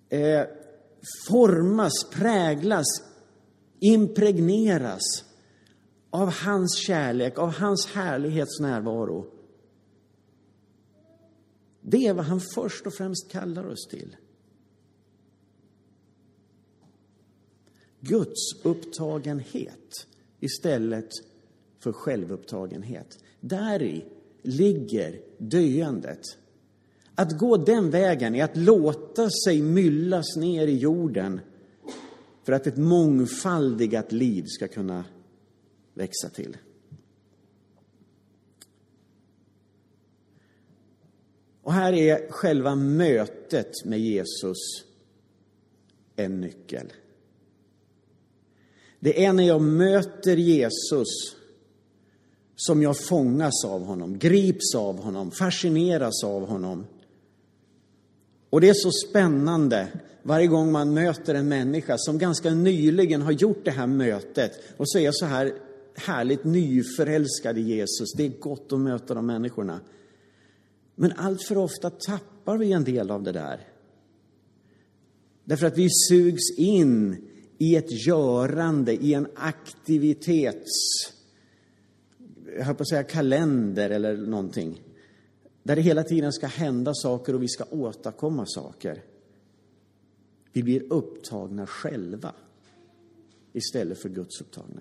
Eh, 0.08 0.46
formas, 1.28 1.92
präglas, 2.12 2.86
impregneras 3.80 5.24
av 6.10 6.30
hans 6.30 6.76
kärlek, 6.76 7.38
av 7.38 7.50
hans 7.50 7.86
härlighets 7.86 8.60
närvaro. 8.60 9.26
Det 11.80 12.06
är 12.06 12.14
vad 12.14 12.24
han 12.24 12.40
först 12.54 12.86
och 12.86 12.94
främst 12.94 13.30
kallar 13.30 13.66
oss 13.66 13.88
till. 13.90 14.16
Guds 18.00 18.64
upptagenhet 18.64 20.06
istället 20.40 21.08
för 21.80 21.92
självupptagenhet. 21.92 23.18
Däri 23.40 24.04
ligger 24.42 25.20
döendet. 25.38 26.22
Att 27.18 27.38
gå 27.38 27.56
den 27.56 27.90
vägen 27.90 28.34
är 28.34 28.44
att 28.44 28.56
låta 28.56 29.30
sig 29.30 29.62
myllas 29.62 30.36
ner 30.36 30.66
i 30.66 30.76
jorden 30.76 31.40
för 32.42 32.52
att 32.52 32.66
ett 32.66 32.76
mångfaldigat 32.76 34.12
liv 34.12 34.44
ska 34.46 34.68
kunna 34.68 35.04
växa 35.94 36.28
till. 36.28 36.56
Och 41.62 41.72
här 41.72 41.92
är 41.92 42.30
själva 42.30 42.74
mötet 42.74 43.84
med 43.84 44.00
Jesus 44.00 44.58
en 46.16 46.40
nyckel. 46.40 46.92
Det 49.00 49.24
är 49.24 49.32
när 49.32 49.44
jag 49.44 49.62
möter 49.62 50.36
Jesus 50.36 51.36
som 52.56 52.82
jag 52.82 52.98
fångas 52.98 53.64
av 53.64 53.84
honom, 53.84 54.18
grips 54.18 54.74
av 54.74 55.02
honom, 55.02 55.30
fascineras 55.30 56.24
av 56.24 56.46
honom. 56.46 56.86
Och 58.50 58.60
det 58.60 58.68
är 58.68 58.74
så 58.74 58.90
spännande 59.08 59.88
varje 60.22 60.46
gång 60.46 60.72
man 60.72 60.94
möter 60.94 61.34
en 61.34 61.48
människa 61.48 61.94
som 61.98 62.18
ganska 62.18 62.50
nyligen 62.50 63.22
har 63.22 63.32
gjort 63.32 63.64
det 63.64 63.70
här 63.70 63.86
mötet 63.86 64.52
och 64.76 64.90
så 64.90 64.98
är 64.98 65.10
så 65.12 65.26
här 65.26 65.52
härligt 65.94 66.44
nyförälskad 66.44 67.58
i 67.58 67.60
Jesus. 67.60 68.12
Det 68.16 68.26
är 68.26 68.40
gott 68.40 68.72
att 68.72 68.80
möta 68.80 69.14
de 69.14 69.26
människorna. 69.26 69.80
Men 70.94 71.12
allt 71.16 71.42
för 71.42 71.58
ofta 71.58 71.90
tappar 71.90 72.56
vi 72.56 72.72
en 72.72 72.84
del 72.84 73.10
av 73.10 73.22
det 73.22 73.32
där. 73.32 73.60
Därför 75.44 75.66
att 75.66 75.78
vi 75.78 75.88
sugs 75.90 76.58
in 76.58 77.28
i 77.58 77.76
ett 77.76 78.06
görande, 78.06 78.92
i 78.92 79.14
en 79.14 79.26
aktivitets, 79.34 80.70
jag 82.56 82.64
höll 82.64 82.74
på 82.74 82.82
att 82.82 82.88
säga 82.88 83.02
kalender 83.02 83.90
eller 83.90 84.16
någonting. 84.16 84.82
Där 85.68 85.76
det 85.76 85.82
hela 85.82 86.04
tiden 86.04 86.32
ska 86.32 86.46
hända 86.46 86.94
saker 86.94 87.34
och 87.34 87.42
vi 87.42 87.48
ska 87.48 87.64
åstadkomma 87.70 88.46
saker. 88.46 89.02
Vi 90.52 90.62
blir 90.62 90.92
upptagna 90.92 91.66
själva 91.66 92.32
istället 93.52 94.02
för 94.02 94.08
Guds 94.08 94.40
upptagna. 94.40 94.80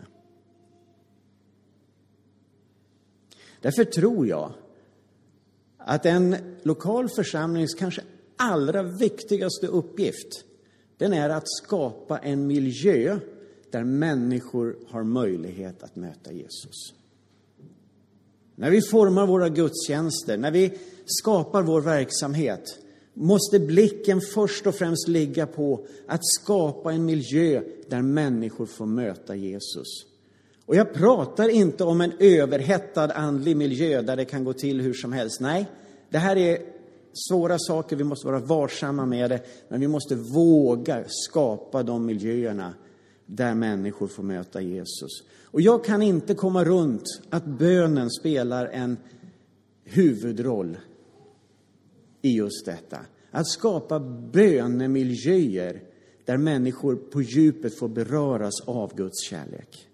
Därför 3.62 3.84
tror 3.84 4.28
jag 4.28 4.54
att 5.78 6.06
en 6.06 6.36
lokal 6.64 7.10
församlings 7.10 7.74
kanske 7.74 8.02
allra 8.36 8.84
viktigaste 8.84 9.68
uppgift 9.68 10.46
den 10.98 11.14
är 11.14 11.30
att 11.30 11.50
skapa 11.64 12.18
en 12.18 12.48
miljö 12.48 13.20
där 13.72 13.84
människor 13.84 14.78
har 14.88 15.04
möjlighet 15.04 15.84
att 15.84 15.96
möta 15.96 16.32
Jesus. 16.32 16.94
När 18.60 18.72
vi 18.72 18.82
formar 18.82 19.28
våra 19.28 19.50
gudstjänster, 19.50 20.38
när 20.38 20.52
vi 20.52 20.72
skapar 21.06 21.64
vår 21.64 21.82
verksamhet 21.82 22.80
måste 23.14 23.60
blicken 23.60 24.22
först 24.22 24.68
och 24.68 24.76
främst 24.76 25.08
ligga 25.08 25.48
på 25.48 25.86
att 26.08 26.22
skapa 26.24 26.94
en 26.94 27.06
miljö 27.06 27.62
där 27.90 28.02
människor 28.02 28.66
får 28.66 28.86
möta 28.86 29.36
Jesus. 29.36 29.88
Och 30.66 30.76
jag 30.76 30.94
pratar 30.94 31.50
inte 31.50 31.84
om 31.84 32.02
en 32.02 32.12
överhettad 32.20 33.12
andlig 33.12 33.58
miljö 33.58 34.02
där 34.02 34.16
det 34.16 34.26
kan 34.26 34.44
gå 34.44 34.54
till 34.54 34.82
hur 34.82 34.94
som 34.94 35.14
helst. 35.14 35.42
Nej, 35.42 35.66
det 36.10 36.18
här 36.18 36.36
är 36.36 36.60
svåra 37.14 37.60
saker, 37.60 37.96
vi 37.96 38.04
måste 38.04 38.28
vara 38.28 38.40
varsamma 38.40 39.06
med 39.06 39.30
det, 39.30 39.42
men 39.70 39.80
vi 39.80 39.88
måste 39.88 40.16
våga 40.16 41.04
skapa 41.08 41.84
de 41.84 42.06
miljöerna 42.06 42.74
där 43.26 43.54
människor 43.54 44.08
får 44.08 44.24
möta 44.24 44.62
Jesus. 44.62 45.24
Och 45.58 45.62
jag 45.62 45.84
kan 45.84 46.02
inte 46.02 46.36
komma 46.36 46.64
runt 46.64 47.04
att 47.30 47.46
bönen 47.46 48.10
spelar 48.10 48.66
en 48.66 48.98
huvudroll 49.84 50.78
i 52.22 52.36
just 52.38 52.66
detta. 52.66 53.00
Att 53.32 53.48
skapa 53.48 54.00
bönemiljöer 54.34 55.84
där 56.26 56.38
människor 56.38 56.96
på 56.96 57.22
djupet 57.22 57.80
får 57.80 57.88
beröras 57.88 58.62
av 58.66 58.96
Guds 58.96 59.24
kärlek. 59.30 59.90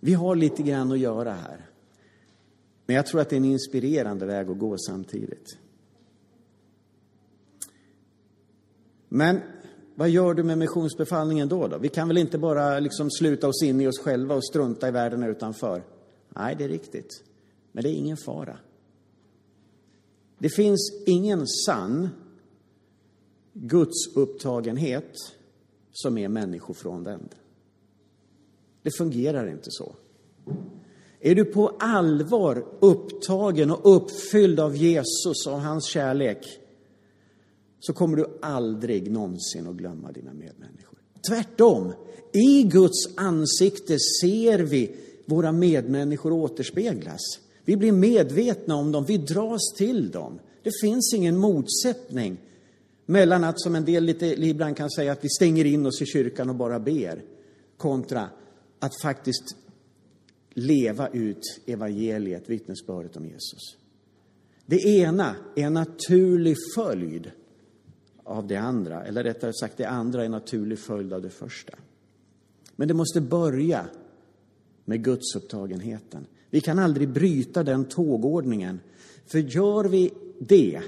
Vi 0.00 0.12
har 0.12 0.36
lite 0.36 0.62
grann 0.62 0.92
att 0.92 0.98
göra 0.98 1.32
här. 1.32 1.66
Men 2.86 2.96
jag 2.96 3.06
tror 3.06 3.20
att 3.20 3.30
det 3.30 3.36
är 3.36 3.40
en 3.40 3.44
inspirerande 3.44 4.26
väg 4.26 4.50
att 4.50 4.58
gå 4.58 4.78
samtidigt. 4.78 5.58
Men 9.12 9.40
vad 9.94 10.10
gör 10.10 10.34
du 10.34 10.42
med 10.42 10.58
missionsbefallningen 10.58 11.48
då, 11.48 11.68
då? 11.68 11.78
Vi 11.78 11.88
kan 11.88 12.08
väl 12.08 12.18
inte 12.18 12.38
bara 12.38 12.78
liksom 12.78 13.10
sluta 13.10 13.48
oss 13.48 13.62
in 13.62 13.80
i 13.80 13.86
oss 13.86 13.98
själva 13.98 14.34
och 14.34 14.44
strunta 14.44 14.88
i 14.88 14.90
världen 14.90 15.22
utanför? 15.22 15.82
Nej, 16.28 16.54
det 16.58 16.64
är 16.64 16.68
riktigt. 16.68 17.24
Men 17.72 17.82
det 17.82 17.90
är 17.90 17.94
ingen 17.94 18.16
fara. 18.16 18.58
Det 20.38 20.48
finns 20.48 20.92
ingen 21.06 21.46
sann 21.46 22.08
Guds 23.52 24.16
upptagenhet 24.16 25.14
som 25.92 26.18
är 26.18 26.28
människofrånvänd. 26.28 27.34
Det 28.82 28.90
fungerar 28.98 29.50
inte 29.50 29.68
så. 29.70 29.94
Är 31.20 31.34
du 31.34 31.44
på 31.44 31.68
allvar 31.78 32.66
upptagen 32.80 33.70
och 33.70 33.96
uppfylld 33.96 34.60
av 34.60 34.76
Jesus 34.76 35.46
och 35.46 35.60
hans 35.60 35.84
kärlek 35.84 36.59
så 37.80 37.92
kommer 37.92 38.16
du 38.16 38.38
aldrig 38.42 39.10
någonsin 39.10 39.66
att 39.66 39.76
glömma 39.76 40.12
dina 40.12 40.32
medmänniskor. 40.32 40.98
Tvärtom, 41.28 41.92
i 42.32 42.62
Guds 42.62 43.08
ansikte 43.16 43.96
ser 44.20 44.58
vi 44.58 44.96
våra 45.24 45.52
medmänniskor 45.52 46.32
återspeglas. 46.32 47.20
Vi 47.64 47.76
blir 47.76 47.92
medvetna 47.92 48.74
om 48.74 48.92
dem, 48.92 49.04
vi 49.04 49.18
dras 49.18 49.74
till 49.76 50.10
dem. 50.10 50.38
Det 50.62 50.70
finns 50.80 51.14
ingen 51.14 51.36
motsättning 51.36 52.36
mellan 53.06 53.44
att, 53.44 53.60
som 53.60 53.74
en 53.74 53.84
del 53.84 54.04
lite 54.04 54.26
ibland 54.26 54.76
kan 54.76 54.90
säga, 54.90 55.12
att 55.12 55.24
vi 55.24 55.28
stänger 55.28 55.64
in 55.64 55.86
oss 55.86 56.02
i 56.02 56.06
kyrkan 56.06 56.50
och 56.50 56.56
bara 56.56 56.80
ber, 56.80 57.22
kontra 57.76 58.28
att 58.78 59.00
faktiskt 59.02 59.56
leva 60.54 61.08
ut 61.08 61.60
evangeliet, 61.66 62.50
vittnesbördet 62.50 63.16
om 63.16 63.26
Jesus. 63.26 63.76
Det 64.66 64.80
ena 64.80 65.36
är 65.56 65.62
en 65.62 65.74
naturlig 65.74 66.56
följd 66.74 67.30
av 68.30 68.46
det 68.46 68.56
andra, 68.56 69.04
eller 69.04 69.24
rättare 69.24 69.52
sagt, 69.52 69.76
det 69.76 69.88
andra 69.88 70.20
är 70.20 70.24
en 70.24 70.30
naturlig 70.30 70.78
följd 70.78 71.12
av 71.12 71.22
det 71.22 71.30
första. 71.30 71.72
Men 72.76 72.88
det 72.88 72.94
måste 72.94 73.20
börja 73.20 73.86
med 74.84 75.04
gudsupptagenheten. 75.04 76.26
Vi 76.50 76.60
kan 76.60 76.78
aldrig 76.78 77.08
bryta 77.08 77.62
den 77.62 77.84
tågordningen, 77.84 78.80
för 79.26 79.38
gör 79.38 79.84
vi 79.84 80.12
det 80.38 80.82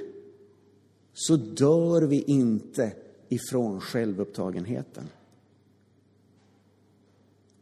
så 1.12 1.36
dör 1.36 2.02
vi 2.02 2.22
inte 2.22 2.92
ifrån 3.28 3.80
självupptagenheten. 3.80 5.04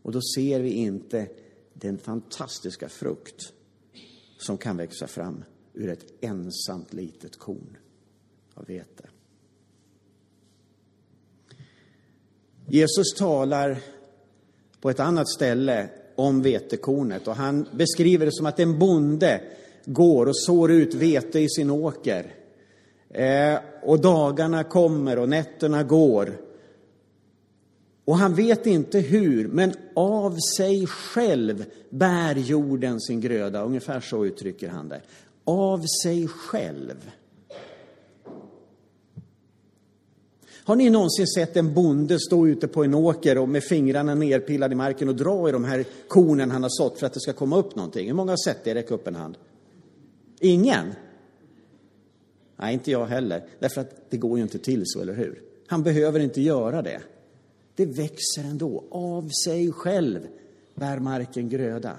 Och 0.02 0.12
då 0.12 0.20
ser 0.36 0.60
vi 0.60 0.70
inte 0.70 1.28
den 1.74 1.98
fantastiska 1.98 2.88
frukt 2.88 3.52
som 4.38 4.58
kan 4.58 4.76
växa 4.76 5.06
fram 5.06 5.44
ur 5.74 5.88
ett 5.88 6.12
ensamt 6.20 6.92
litet 6.92 7.36
korn 7.36 7.76
av 8.54 8.66
vete. 8.66 9.08
Jesus 12.70 13.14
talar 13.14 13.78
på 14.80 14.90
ett 14.90 15.00
annat 15.00 15.28
ställe 15.28 15.88
om 16.14 16.42
vetekornet 16.42 17.28
och 17.28 17.34
han 17.34 17.66
beskriver 17.72 18.26
det 18.26 18.32
som 18.32 18.46
att 18.46 18.60
en 18.60 18.78
bonde 18.78 19.40
går 19.84 20.26
och 20.26 20.36
sår 20.36 20.70
ut 20.70 20.94
vete 20.94 21.40
i 21.40 21.48
sin 21.48 21.70
åker. 21.70 22.34
Eh, 23.10 23.58
och 23.82 24.00
dagarna 24.00 24.64
kommer 24.64 25.18
och 25.18 25.28
nätterna 25.28 25.82
går 25.82 26.38
och 28.10 28.16
han 28.16 28.34
vet 28.34 28.66
inte 28.66 28.98
hur, 28.98 29.48
men 29.48 29.72
av 29.94 30.36
sig 30.56 30.86
själv 30.86 31.64
bär 31.90 32.34
jorden 32.34 33.00
sin 33.00 33.20
gröda. 33.20 33.62
Ungefär 33.62 34.00
så 34.00 34.26
uttrycker 34.26 34.68
han 34.68 34.88
det. 34.88 35.00
Av 35.44 35.84
sig 36.02 36.28
själv. 36.28 37.10
Har 40.70 40.76
ni 40.76 40.90
någonsin 40.90 41.26
sett 41.26 41.56
en 41.56 41.74
bonde 41.74 42.18
stå 42.20 42.48
ute 42.48 42.68
på 42.68 42.84
en 42.84 42.94
åker 42.94 43.38
och 43.38 43.48
med 43.48 43.64
fingrarna 43.64 44.14
nerpillade 44.14 44.72
i 44.72 44.76
marken 44.76 45.08
och 45.08 45.14
dra 45.14 45.48
i 45.48 45.52
de 45.52 45.64
här 45.64 45.84
kornen 46.08 46.50
han 46.50 46.62
har 46.62 46.70
sått 46.70 46.98
för 46.98 47.06
att 47.06 47.12
det 47.12 47.20
ska 47.20 47.32
komma 47.32 47.56
upp 47.56 47.76
någonting? 47.76 48.06
Hur 48.06 48.14
många 48.14 48.32
har 48.32 48.36
sett 48.36 48.64
det? 48.64 48.74
Räck 48.74 48.90
upp 48.90 49.06
en 49.06 49.14
hand. 49.14 49.36
Ingen? 50.40 50.92
Nej, 52.56 52.74
inte 52.74 52.90
jag 52.90 53.06
heller. 53.06 53.44
Därför 53.58 53.80
att 53.80 54.10
det 54.10 54.16
går 54.16 54.38
ju 54.38 54.42
inte 54.42 54.58
till 54.58 54.82
så, 54.84 55.00
eller 55.00 55.14
hur? 55.14 55.42
Han 55.66 55.82
behöver 55.82 56.20
inte 56.20 56.40
göra 56.40 56.82
det. 56.82 57.00
Det 57.74 57.86
växer 57.86 58.44
ändå. 58.44 58.84
Av 58.90 59.28
sig 59.44 59.72
själv 59.72 60.26
bär 60.74 60.98
marken 60.98 61.48
gröda. 61.48 61.96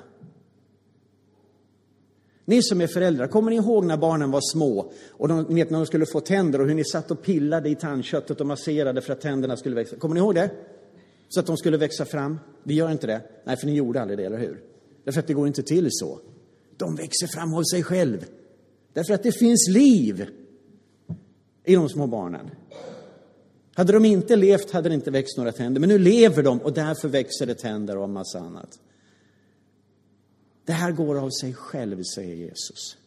Ni 2.51 2.63
som 2.63 2.81
är 2.81 2.87
föräldrar, 2.87 3.27
kommer 3.27 3.51
ni 3.51 3.57
ihåg 3.57 3.85
när 3.85 3.97
barnen 3.97 4.31
var 4.31 4.41
små 4.53 4.91
och 5.11 5.27
de, 5.27 5.55
vet, 5.55 5.69
när 5.69 5.77
de 5.79 5.85
skulle 5.85 6.05
få 6.05 6.19
tänder 6.19 6.61
och 6.61 6.67
hur 6.67 6.75
ni 6.75 6.85
satt 6.85 7.11
och 7.11 7.21
pillade 7.21 7.69
i 7.69 7.75
tandköttet 7.75 8.41
och 8.41 8.47
masserade 8.47 9.01
för 9.01 9.13
att 9.13 9.21
tänderna 9.21 9.57
skulle 9.57 9.75
växa? 9.75 9.95
Kommer 9.95 10.15
ni 10.15 10.19
ihåg 10.19 10.35
det? 10.35 10.49
Så 11.29 11.39
att 11.39 11.45
de 11.45 11.57
skulle 11.57 11.77
växa 11.77 12.05
fram? 12.05 12.39
Vi 12.63 12.73
gör 12.73 12.91
inte 12.91 13.07
det. 13.07 13.21
Nej, 13.43 13.57
för 13.57 13.65
ni 13.65 13.73
gjorde 13.73 14.01
aldrig 14.01 14.19
det, 14.19 14.25
eller 14.25 14.37
hur? 14.37 14.61
Därför 15.03 15.19
att 15.19 15.27
det 15.27 15.33
går 15.33 15.47
inte 15.47 15.63
till 15.63 15.87
så. 15.91 16.19
De 16.77 16.95
växer 16.95 17.27
fram 17.27 17.53
av 17.53 17.63
sig 17.63 17.83
själv. 17.83 18.25
Därför 18.93 19.13
att 19.13 19.23
det 19.23 19.31
finns 19.31 19.69
liv 19.69 20.25
i 21.65 21.75
de 21.75 21.89
små 21.89 22.07
barnen. 22.07 22.49
Hade 23.73 23.93
de 23.93 24.05
inte 24.05 24.35
levt 24.35 24.71
hade 24.71 24.89
det 24.89 24.95
inte 24.95 25.11
växt 25.11 25.37
några 25.37 25.51
tänder, 25.51 25.79
men 25.79 25.89
nu 25.89 25.97
lever 25.97 26.43
de 26.43 26.61
och 26.61 26.73
därför 26.73 27.07
växer 27.07 27.45
det 27.45 27.55
tänder 27.55 27.97
och 27.97 28.03
en 28.03 28.13
massa 28.13 28.39
annat. 28.39 28.79
Det 30.71 30.75
här 30.75 30.91
går 30.91 31.19
av 31.19 31.29
sig 31.29 31.53
själv, 31.53 32.03
säger 32.03 32.35
Jesus. 32.35 32.97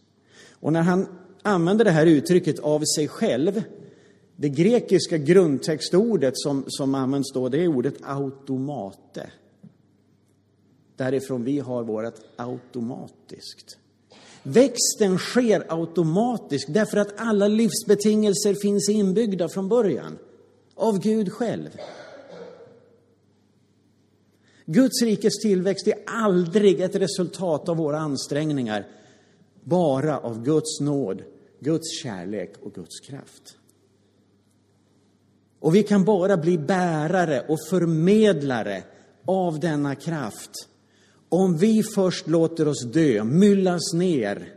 Och 0.53 0.72
när 0.72 0.83
han 0.83 1.07
använder 1.42 1.85
det 1.85 1.90
här 1.90 2.07
uttrycket 2.07 2.59
av 2.59 2.83
sig 2.96 3.09
själv. 3.09 3.62
Det 4.37 4.48
grekiska 4.48 5.18
grundtextordet 5.18 6.33
som, 6.37 6.64
som 6.68 6.94
används 6.94 7.33
då, 7.33 7.48
det 7.48 7.64
är 7.64 7.68
ordet 7.68 7.94
automate. 8.03 9.31
Därifrån 10.96 11.44
vi 11.44 11.59
har 11.59 11.85
vårt 11.85 12.14
automatiskt. 12.37 13.79
Växten 14.42 15.18
sker 15.18 15.64
automatiskt 15.68 16.74
därför 16.74 16.96
att 16.96 17.14
alla 17.16 17.48
livsbetingelser 17.48 18.55
finns 18.55 18.88
inbyggda 18.88 19.48
från 19.48 19.68
början. 19.68 20.18
Av 20.74 20.98
Gud 20.98 21.33
själv. 21.33 21.68
Guds 24.66 25.03
rikes 25.03 25.38
tillväxt 25.38 25.87
är 25.87 25.94
aldrig 26.07 26.81
ett 26.81 26.94
resultat 26.94 27.68
av 27.68 27.77
våra 27.77 27.98
ansträngningar, 27.98 28.87
bara 29.64 30.18
av 30.18 30.44
Guds 30.44 30.81
nåd, 30.81 31.22
Guds 31.61 32.03
kärlek 32.03 32.55
och 32.62 32.74
Guds 32.74 33.00
kraft. 33.00 33.57
Och 35.61 35.74
vi 35.74 35.83
kan 35.83 36.05
bara 36.05 36.37
bli 36.37 36.59
bärare 36.59 37.44
och 37.48 37.59
förmedlare 37.68 38.85
av 39.24 39.61
denna 39.61 39.94
kraft 39.94 40.68
om 41.29 41.57
vi 41.57 41.83
först 41.83 42.29
låter 42.29 42.68
oss 42.68 42.85
dö, 42.85 43.24
myllas 43.24 43.92
ner 43.92 44.55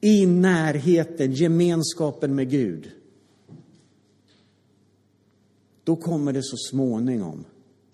i 0.00 0.26
närheten, 0.26 1.32
gemenskapen 1.32 2.34
med 2.34 2.50
Gud. 2.50 2.90
Då 5.84 5.96
kommer 5.96 6.32
det 6.32 6.42
så 6.42 6.56
småningom 6.56 7.44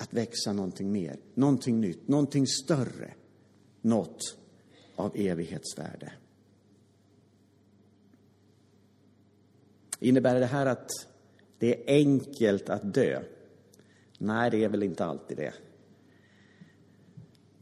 att 0.01 0.15
växa 0.15 0.53
någonting 0.53 0.93
mer, 0.93 1.17
någonting 1.35 1.81
nytt, 1.81 2.09
någonting 2.09 2.47
större, 2.47 3.15
något 3.81 4.39
av 4.97 5.13
evighetsvärde. 5.15 6.13
Innebär 9.99 10.41
det 10.41 10.47
här 10.47 10.67
att 10.67 10.91
det 11.59 11.75
är 11.75 11.95
enkelt 11.95 12.69
att 12.69 12.95
dö? 12.95 13.23
Nej, 14.19 14.51
det 14.51 14.65
är 14.65 14.69
väl 14.69 14.83
inte 14.83 15.05
alltid 15.05 15.37
det. 15.37 15.55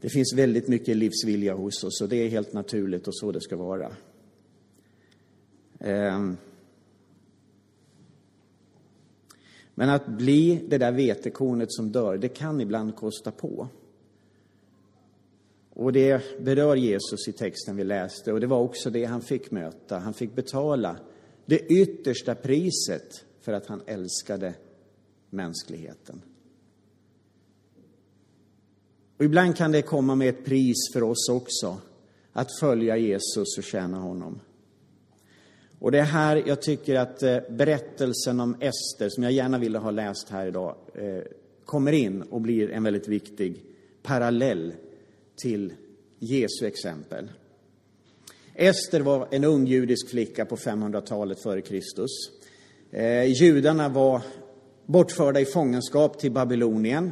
Det 0.01 0.09
finns 0.09 0.33
väldigt 0.33 0.67
mycket 0.67 0.97
livsvilja 0.97 1.53
hos 1.53 1.83
oss 1.83 2.01
och 2.01 2.09
det 2.09 2.15
är 2.15 2.29
helt 2.29 2.53
naturligt 2.53 3.07
och 3.07 3.15
så 3.15 3.31
det 3.31 3.41
ska 3.41 3.55
vara. 3.55 3.95
Um. 5.79 6.37
Men 9.79 9.89
att 9.89 10.07
bli 10.07 10.61
det 10.67 10.77
där 10.77 10.91
vetekornet 10.91 11.71
som 11.71 11.91
dör, 11.91 12.17
det 12.17 12.27
kan 12.27 12.61
ibland 12.61 12.95
kosta 12.95 13.31
på. 13.31 13.67
Och 15.69 15.93
det 15.93 16.39
berör 16.39 16.75
Jesus 16.75 17.27
i 17.27 17.31
texten 17.31 17.75
vi 17.75 17.83
läste 17.83 18.33
och 18.33 18.39
det 18.39 18.47
var 18.47 18.59
också 18.59 18.89
det 18.89 19.05
han 19.05 19.21
fick 19.21 19.51
möta. 19.51 19.99
Han 19.99 20.13
fick 20.13 20.35
betala 20.35 20.97
det 21.45 21.59
yttersta 21.59 22.35
priset 22.35 23.25
för 23.41 23.53
att 23.53 23.67
han 23.67 23.81
älskade 23.85 24.53
mänskligheten. 25.29 26.21
Och 29.17 29.25
ibland 29.25 29.55
kan 29.55 29.71
det 29.71 29.81
komma 29.81 30.15
med 30.15 30.29
ett 30.29 30.45
pris 30.45 30.93
för 30.93 31.03
oss 31.03 31.29
också, 31.29 31.77
att 32.33 32.59
följa 32.59 32.97
Jesus 32.97 33.57
och 33.57 33.63
tjäna 33.63 33.99
honom. 33.99 34.39
Och 35.79 35.91
det 35.91 35.99
är 35.99 36.03
här 36.03 36.43
jag 36.45 36.61
tycker 36.61 36.95
att 36.95 37.23
eh, 37.23 37.37
berättelsen 37.49 38.39
om 38.39 38.55
Ester, 38.59 39.09
som 39.09 39.23
jag 39.23 39.31
gärna 39.31 39.57
ville 39.57 39.77
ha 39.77 39.91
läst 39.91 40.29
här 40.29 40.47
idag, 40.47 40.75
eh, 40.95 41.23
kommer 41.65 41.91
in 41.91 42.21
och 42.21 42.41
blir 42.41 42.71
en 42.71 42.83
väldigt 42.83 43.07
viktig 43.07 43.63
parallell 44.03 44.73
till 45.41 45.73
Jesu 46.19 46.65
exempel. 46.65 47.31
Ester 48.55 49.01
var 49.01 49.27
en 49.31 49.43
ung 49.43 49.65
judisk 49.65 50.09
flicka 50.09 50.45
på 50.45 50.55
500-talet 50.55 51.43
före 51.43 51.61
Kristus. 51.61 52.11
Eh, 52.91 53.23
judarna 53.23 53.89
var 53.89 54.21
bortförda 54.85 55.39
i 55.39 55.45
fångenskap 55.45 56.19
till 56.19 56.31
Babylonien 56.31 57.11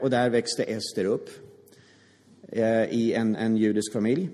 och 0.00 0.10
där 0.10 0.30
växte 0.30 0.62
Ester 0.62 1.04
upp 1.04 1.30
i 2.90 3.12
en, 3.12 3.36
en 3.36 3.56
judisk 3.56 3.92
familj. 3.92 4.28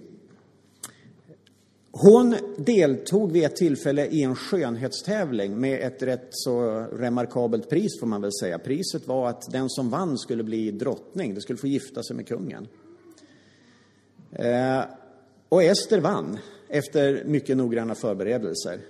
Hon 1.98 2.36
deltog 2.56 3.32
vid 3.32 3.44
ett 3.44 3.56
tillfälle 3.56 4.06
i 4.06 4.22
en 4.22 4.34
skönhetstävling 4.34 5.60
med 5.60 5.80
ett 5.80 6.02
rätt 6.02 6.28
så 6.30 6.80
remarkabelt 6.92 7.70
pris 7.70 8.00
får 8.00 8.06
man 8.06 8.22
väl 8.22 8.32
säga. 8.40 8.58
Priset 8.58 9.06
var 9.06 9.28
att 9.28 9.52
den 9.52 9.70
som 9.70 9.90
vann 9.90 10.18
skulle 10.18 10.42
bli 10.42 10.70
drottning, 10.70 11.34
det 11.34 11.40
skulle 11.40 11.56
få 11.56 11.66
gifta 11.66 12.02
sig 12.02 12.16
med 12.16 12.28
kungen. 12.28 12.68
Eh, 14.32 14.80
och 15.48 15.62
Ester 15.62 16.00
vann 16.00 16.38
efter 16.68 17.24
mycket 17.24 17.56
noggranna 17.56 17.94
förberedelser 17.94 18.80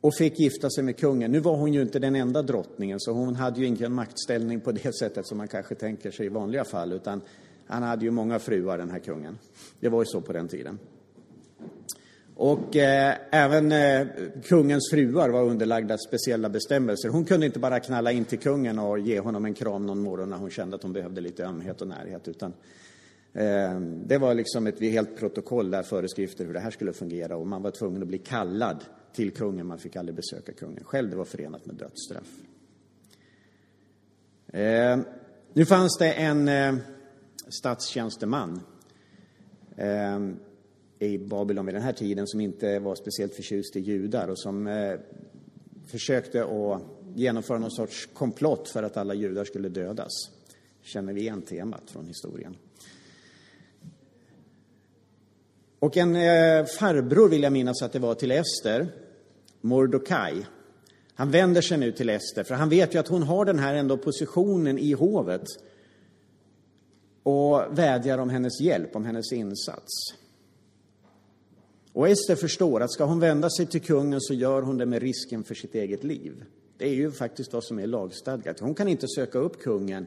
och 0.00 0.14
fick 0.14 0.40
gifta 0.40 0.70
sig 0.70 0.84
med 0.84 0.96
kungen. 0.96 1.32
Nu 1.32 1.40
var 1.40 1.56
hon 1.56 1.74
ju 1.74 1.82
inte 1.82 1.98
den 1.98 2.16
enda 2.16 2.42
drottningen, 2.42 3.00
så 3.00 3.12
hon 3.12 3.36
hade 3.36 3.60
ju 3.60 3.66
ingen 3.66 3.92
maktställning 3.92 4.60
på 4.60 4.72
det 4.72 4.96
sättet 4.96 5.26
som 5.26 5.38
man 5.38 5.48
kanske 5.48 5.74
tänker 5.74 6.10
sig 6.10 6.26
i 6.26 6.28
vanliga 6.28 6.64
fall, 6.64 6.92
utan 6.92 7.20
han 7.66 7.82
hade 7.82 8.04
ju 8.04 8.10
många 8.10 8.38
fruar, 8.38 8.78
den 8.78 8.90
här 8.90 8.98
kungen. 8.98 9.38
Det 9.80 9.88
var 9.88 10.02
ju 10.02 10.06
så 10.06 10.20
på 10.20 10.32
den 10.32 10.48
tiden. 10.48 10.78
Och 12.38 12.76
eh, 12.76 13.16
även 13.30 13.72
eh, 13.72 14.06
kungens 14.44 14.90
fruar 14.90 15.28
var 15.28 15.42
underlagda 15.42 15.98
speciella 15.98 16.48
bestämmelser. 16.48 17.08
Hon 17.08 17.24
kunde 17.24 17.46
inte 17.46 17.58
bara 17.58 17.80
knalla 17.80 18.12
in 18.12 18.24
till 18.24 18.38
kungen 18.38 18.78
och 18.78 18.98
ge 18.98 19.20
honom 19.20 19.44
en 19.44 19.54
kram 19.54 19.86
någon 19.86 20.02
morgon 20.02 20.30
när 20.30 20.36
hon 20.36 20.50
kände 20.50 20.76
att 20.76 20.82
hon 20.82 20.92
behövde 20.92 21.20
lite 21.20 21.44
ömhet 21.44 21.80
och 21.80 21.88
närhet, 21.88 22.28
utan 22.28 22.52
eh, 23.32 23.80
det 23.80 24.18
var 24.18 24.34
liksom 24.34 24.66
ett 24.66 24.80
helt 24.80 25.16
protokoll 25.16 25.70
där 25.70 25.82
föreskrifter 25.82 26.44
hur 26.44 26.54
det 26.54 26.60
här 26.60 26.70
skulle 26.70 26.92
fungera 26.92 27.36
och 27.36 27.46
man 27.46 27.62
var 27.62 27.70
tvungen 27.70 28.02
att 28.02 28.08
bli 28.08 28.18
kallad 28.18 28.84
till 29.12 29.30
kungen, 29.30 29.66
man 29.66 29.78
fick 29.78 29.96
aldrig 29.96 30.16
besöka 30.16 30.52
kungen 30.52 30.84
själv, 30.84 31.10
det 31.10 31.16
var 31.16 31.24
förenat 31.24 31.66
med 31.66 31.76
dödsstraff. 31.76 32.28
Eh, 34.52 34.98
nu 35.52 35.66
fanns 35.66 35.98
det 35.98 36.12
en 36.12 36.48
eh, 36.48 36.74
statstjänsteman 37.48 38.60
eh, 39.76 40.18
i 40.98 41.18
Babylon 41.18 41.66
vid 41.66 41.74
den 41.74 41.82
här 41.82 41.92
tiden 41.92 42.26
som 42.26 42.40
inte 42.40 42.78
var 42.78 42.94
speciellt 42.94 43.34
förtjust 43.34 43.76
i 43.76 43.80
judar 43.80 44.28
och 44.28 44.38
som 44.38 44.66
eh, 44.66 44.94
försökte 45.86 46.44
att 46.44 46.82
genomföra 47.14 47.58
någon 47.58 47.70
sorts 47.70 48.08
komplott 48.14 48.68
för 48.68 48.82
att 48.82 48.96
alla 48.96 49.14
judar 49.14 49.44
skulle 49.44 49.68
dödas. 49.68 50.12
Känner 50.82 51.12
vi 51.12 51.20
igen 51.20 51.42
temat 51.42 51.90
från 51.90 52.06
historien. 52.06 52.56
Och 55.78 55.96
en 55.96 56.16
eh, 56.16 56.66
farbror 56.78 57.28
vill 57.28 57.42
jag 57.42 57.52
minnas 57.52 57.82
att 57.82 57.92
det 57.92 57.98
var 57.98 58.14
till 58.14 58.30
Ester 58.30 58.88
Mordokaj. 59.60 60.46
Han 61.14 61.30
vänder 61.30 61.60
sig 61.60 61.78
nu 61.78 61.92
till 61.92 62.08
Ester, 62.08 62.44
för 62.44 62.54
han 62.54 62.68
vet 62.68 62.94
ju 62.94 62.98
att 62.98 63.08
hon 63.08 63.22
har 63.22 63.44
den 63.44 63.58
här 63.58 63.74
ändå 63.74 63.96
positionen 63.96 64.78
i 64.78 64.92
hovet 64.92 65.44
och 67.22 67.78
vädjar 67.78 68.18
om 68.18 68.30
hennes 68.30 68.60
hjälp, 68.60 68.96
om 68.96 69.04
hennes 69.04 69.32
insats. 69.32 69.92
Och 71.96 72.08
Ester 72.08 72.36
förstår 72.36 72.80
att 72.80 72.92
ska 72.92 73.04
hon 73.04 73.20
vända 73.20 73.50
sig 73.50 73.66
till 73.66 73.80
kungen 73.82 74.20
så 74.20 74.34
gör 74.34 74.62
hon 74.62 74.78
det 74.78 74.86
med 74.86 75.02
risken 75.02 75.44
för 75.44 75.54
sitt 75.54 75.74
eget 75.74 76.04
liv. 76.04 76.44
Det 76.76 76.88
är 76.88 76.94
ju 76.94 77.10
faktiskt 77.10 77.52
vad 77.52 77.64
som 77.64 77.78
är 77.78 77.86
lagstadgat. 77.86 78.60
Hon 78.60 78.74
kan 78.74 78.88
inte 78.88 79.06
söka 79.08 79.38
upp 79.38 79.60
kungen 79.60 80.06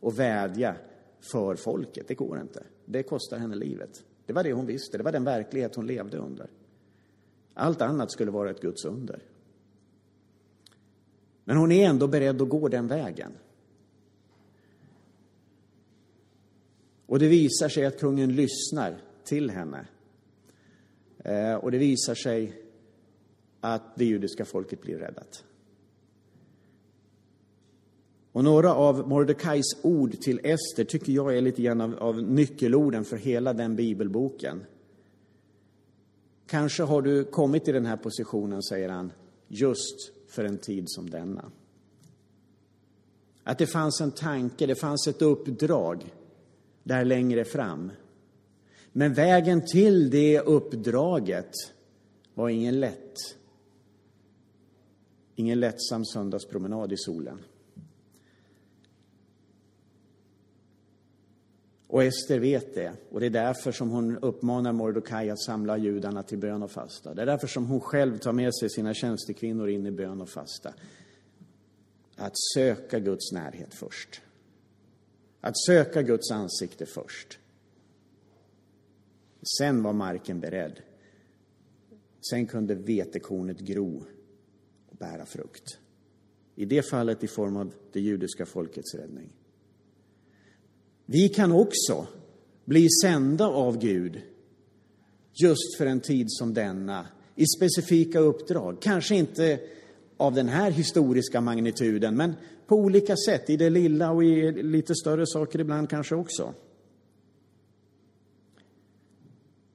och 0.00 0.18
vädja 0.18 0.76
för 1.20 1.56
folket. 1.56 2.08
Det 2.08 2.14
går 2.14 2.40
inte. 2.40 2.62
Det 2.84 3.02
kostar 3.02 3.38
henne 3.38 3.54
livet. 3.54 4.04
Det 4.26 4.32
var 4.32 4.44
det 4.44 4.52
hon 4.52 4.66
visste. 4.66 4.98
Det 4.98 5.04
var 5.04 5.12
den 5.12 5.24
verklighet 5.24 5.74
hon 5.74 5.86
levde 5.86 6.16
under. 6.16 6.50
Allt 7.54 7.82
annat 7.82 8.10
skulle 8.10 8.30
vara 8.30 8.50
ett 8.50 8.60
Guds 8.60 8.84
under. 8.84 9.22
Men 11.44 11.56
hon 11.56 11.72
är 11.72 11.88
ändå 11.88 12.06
beredd 12.06 12.42
att 12.42 12.48
gå 12.48 12.68
den 12.68 12.88
vägen. 12.88 13.32
Och 17.06 17.18
det 17.18 17.28
visar 17.28 17.68
sig 17.68 17.84
att 17.84 18.00
kungen 18.00 18.34
lyssnar 18.34 18.96
till 19.24 19.50
henne. 19.50 19.86
Eh, 21.24 21.54
och 21.54 21.70
det 21.70 21.78
visar 21.78 22.14
sig 22.14 22.62
att 23.60 23.96
det 23.96 24.04
judiska 24.04 24.44
folket 24.44 24.80
blir 24.82 24.98
räddat. 24.98 25.44
Och 28.32 28.44
några 28.44 28.74
av 28.74 29.08
Mordecais 29.08 29.76
ord 29.82 30.20
till 30.20 30.40
Ester 30.44 30.84
tycker 30.84 31.12
jag 31.12 31.36
är 31.36 31.40
lite 31.40 31.62
grann 31.62 31.80
av, 31.80 31.94
av 31.98 32.22
nyckelorden 32.22 33.04
för 33.04 33.16
hela 33.16 33.52
den 33.52 33.76
bibelboken. 33.76 34.64
Kanske 36.46 36.82
har 36.82 37.02
du 37.02 37.24
kommit 37.24 37.68
i 37.68 37.72
den 37.72 37.86
här 37.86 37.96
positionen, 37.96 38.62
säger 38.62 38.88
han, 38.88 39.12
just 39.48 40.12
för 40.28 40.44
en 40.44 40.58
tid 40.58 40.84
som 40.86 41.10
denna. 41.10 41.50
Att 43.44 43.58
det 43.58 43.66
fanns 43.66 44.00
en 44.00 44.10
tanke, 44.10 44.66
det 44.66 44.74
fanns 44.74 45.08
ett 45.08 45.22
uppdrag 45.22 46.14
där 46.82 47.04
längre 47.04 47.44
fram. 47.44 47.90
Men 48.96 49.14
vägen 49.14 49.66
till 49.66 50.10
det 50.10 50.40
uppdraget 50.40 51.52
var 52.34 52.48
ingen 52.48 52.80
lätt, 52.80 53.18
ingen 55.34 55.60
lättsam 55.60 56.04
söndagspromenad 56.04 56.92
i 56.92 56.96
solen. 56.96 57.38
Och 61.86 62.04
Ester 62.04 62.38
vet 62.38 62.74
det. 62.74 62.92
Och 63.10 63.20
det 63.20 63.26
är 63.26 63.30
därför 63.30 63.72
som 63.72 63.90
hon 63.90 64.18
uppmanar 64.18 64.72
Mordokaj 64.72 65.30
att 65.30 65.42
samla 65.42 65.76
judarna 65.76 66.22
till 66.22 66.38
bön 66.38 66.62
och 66.62 66.70
fasta. 66.70 67.14
Det 67.14 67.22
är 67.22 67.26
därför 67.26 67.46
som 67.46 67.66
hon 67.66 67.80
själv 67.80 68.18
tar 68.18 68.32
med 68.32 68.54
sig 68.54 68.70
sina 68.70 68.94
tjänstekvinnor 68.94 69.68
in 69.68 69.86
i 69.86 69.90
bön 69.90 70.20
och 70.20 70.28
fasta. 70.28 70.74
Att 72.16 72.38
söka 72.54 72.98
Guds 72.98 73.32
närhet 73.32 73.74
först. 73.74 74.20
Att 75.40 75.58
söka 75.66 76.02
Guds 76.02 76.30
ansikte 76.30 76.86
först. 76.86 77.38
Sen 79.58 79.82
var 79.82 79.92
marken 79.92 80.40
beredd. 80.40 80.80
Sen 82.30 82.46
kunde 82.46 82.74
vetekornet 82.74 83.60
gro 83.60 84.04
och 84.90 84.96
bära 84.96 85.26
frukt. 85.26 85.78
I 86.56 86.64
det 86.64 86.82
fallet 86.82 87.24
i 87.24 87.26
form 87.26 87.56
av 87.56 87.74
det 87.92 88.00
judiska 88.00 88.46
folkets 88.46 88.94
räddning. 88.94 89.32
Vi 91.06 91.28
kan 91.28 91.52
också 91.52 92.06
bli 92.64 92.88
sända 93.02 93.46
av 93.46 93.78
Gud 93.78 94.22
just 95.42 95.76
för 95.78 95.86
en 95.86 96.00
tid 96.00 96.26
som 96.28 96.54
denna, 96.54 97.06
i 97.34 97.44
specifika 97.46 98.18
uppdrag. 98.18 98.82
Kanske 98.82 99.14
inte 99.14 99.60
av 100.16 100.34
den 100.34 100.48
här 100.48 100.70
historiska 100.70 101.40
magnituden, 101.40 102.16
men 102.16 102.34
på 102.66 102.76
olika 102.76 103.16
sätt, 103.16 103.50
i 103.50 103.56
det 103.56 103.70
lilla 103.70 104.10
och 104.10 104.24
i 104.24 104.62
lite 104.62 104.94
större 104.94 105.26
saker 105.26 105.58
ibland 105.58 105.90
kanske 105.90 106.14
också. 106.14 106.54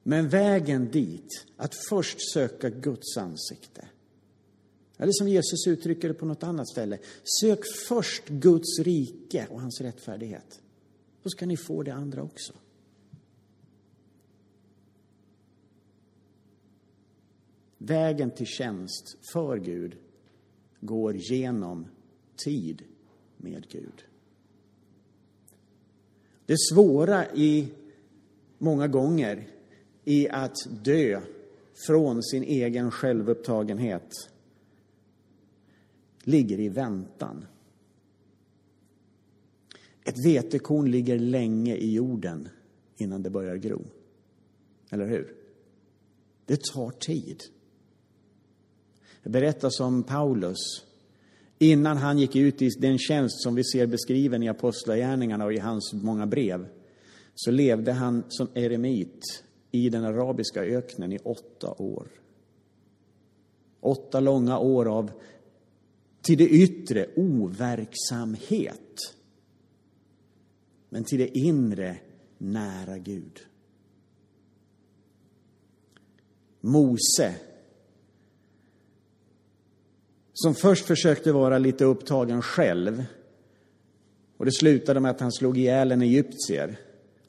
Men 0.09 0.29
vägen 0.29 0.91
dit, 0.91 1.45
att 1.57 1.75
först 1.89 2.31
söka 2.33 2.69
Guds 2.69 3.17
ansikte. 3.17 3.87
Eller 4.97 5.11
som 5.11 5.27
Jesus 5.27 5.67
uttrycker 5.67 6.07
det 6.07 6.13
på 6.13 6.25
något 6.25 6.43
annat 6.43 6.69
ställe. 6.69 6.97
Sök 7.41 7.59
först 7.87 8.27
Guds 8.27 8.79
rike 8.79 9.47
och 9.49 9.61
hans 9.61 9.81
rättfärdighet. 9.81 10.61
Då 11.23 11.29
ska 11.29 11.45
ni 11.45 11.57
få 11.57 11.83
det 11.83 11.93
andra 11.93 12.23
också. 12.23 12.53
Vägen 17.77 18.31
till 18.31 18.47
tjänst 18.47 19.17
för 19.33 19.57
Gud 19.57 19.97
går 20.79 21.15
genom 21.15 21.87
tid 22.35 22.81
med 23.37 23.67
Gud. 23.69 24.03
Det 26.45 26.59
svåra 26.59 27.33
i 27.33 27.67
många 28.57 28.87
gånger 28.87 29.58
i 30.09 30.29
att 30.29 30.55
dö 30.83 31.21
från 31.87 32.23
sin 32.23 32.43
egen 32.43 32.91
självupptagenhet 32.91 34.13
ligger 36.23 36.59
i 36.59 36.69
väntan. 36.69 37.45
Ett 40.03 40.25
vetekorn 40.25 40.91
ligger 40.91 41.19
länge 41.19 41.75
i 41.75 41.93
jorden 41.93 42.49
innan 42.97 43.23
det 43.23 43.29
börjar 43.29 43.55
gro. 43.55 43.81
Eller 44.89 45.07
hur? 45.07 45.35
Det 46.45 46.63
tar 46.63 46.91
tid. 46.91 47.43
Det 49.23 49.29
berättas 49.29 49.79
om 49.79 50.03
Paulus. 50.03 50.57
Innan 51.57 51.97
han 51.97 52.19
gick 52.19 52.35
ut 52.35 52.61
i 52.61 52.69
den 52.69 52.97
tjänst 52.97 53.43
som 53.43 53.55
vi 53.55 53.63
ser 53.63 53.87
beskriven 53.87 54.43
i 54.43 54.49
Apostlagärningarna 54.49 55.45
och 55.45 55.53
i 55.53 55.59
hans 55.59 55.93
många 55.93 56.27
brev 56.27 56.67
så 57.35 57.51
levde 57.51 57.91
han 57.91 58.23
som 58.29 58.47
eremit 58.53 59.43
i 59.71 59.89
den 59.89 60.03
arabiska 60.03 60.63
öknen 60.63 61.13
i 61.13 61.17
åtta 61.17 61.73
år. 61.77 62.07
Åtta 63.79 64.19
långa 64.19 64.59
år 64.59 64.97
av 64.97 65.11
till 66.21 66.37
det 66.37 66.47
yttre 66.47 67.07
overksamhet 67.15 69.15
men 70.89 71.03
till 71.03 71.19
det 71.19 71.37
inre 71.37 71.97
nära 72.37 72.97
Gud. 72.97 73.39
Mose, 76.61 77.35
som 80.33 80.55
först 80.55 80.85
försökte 80.85 81.31
vara 81.31 81.57
lite 81.57 81.85
upptagen 81.85 82.41
själv 82.41 83.05
och 84.37 84.45
det 84.45 84.51
slutade 84.51 84.99
med 84.99 85.11
att 85.11 85.19
han 85.19 85.31
slog 85.31 85.57
ihjäl 85.57 85.91
en 85.91 86.01
egyptier 86.01 86.79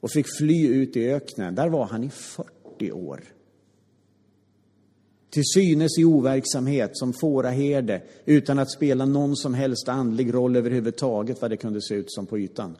och 0.01 0.11
fick 0.11 0.25
fly 0.37 0.67
ut 0.67 0.97
i 0.97 1.09
öknen. 1.09 1.55
Där 1.55 1.69
var 1.69 1.85
han 1.85 2.03
i 2.03 2.09
40 2.09 2.91
år. 2.91 3.23
Till 5.29 5.43
synes 5.45 5.97
i 5.99 6.05
overksamhet 6.05 6.97
som 6.97 7.13
fåraherde 7.13 8.03
utan 8.25 8.59
att 8.59 8.71
spela 8.71 9.05
någon 9.05 9.35
som 9.35 9.53
helst 9.53 9.89
andlig 9.89 10.33
roll 10.33 10.55
överhuvudtaget 10.55 11.41
vad 11.41 11.51
det 11.51 11.57
kunde 11.57 11.81
se 11.81 11.95
ut 11.95 12.11
som 12.11 12.25
på 12.25 12.39
ytan. 12.39 12.77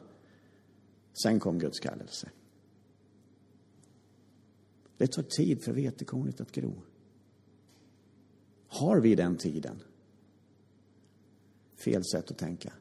Sen 1.22 1.40
kom 1.40 1.58
Guds 1.58 1.80
kallelse. 1.80 2.28
Det 4.96 5.06
tar 5.06 5.22
tid 5.22 5.62
för 5.64 5.72
vetekornet 5.72 6.40
att 6.40 6.52
gro. 6.52 6.74
Har 8.66 9.00
vi 9.00 9.14
den 9.14 9.36
tiden? 9.36 9.82
Fel 11.76 12.04
sätt 12.04 12.30
att 12.30 12.38
tänka. 12.38 12.72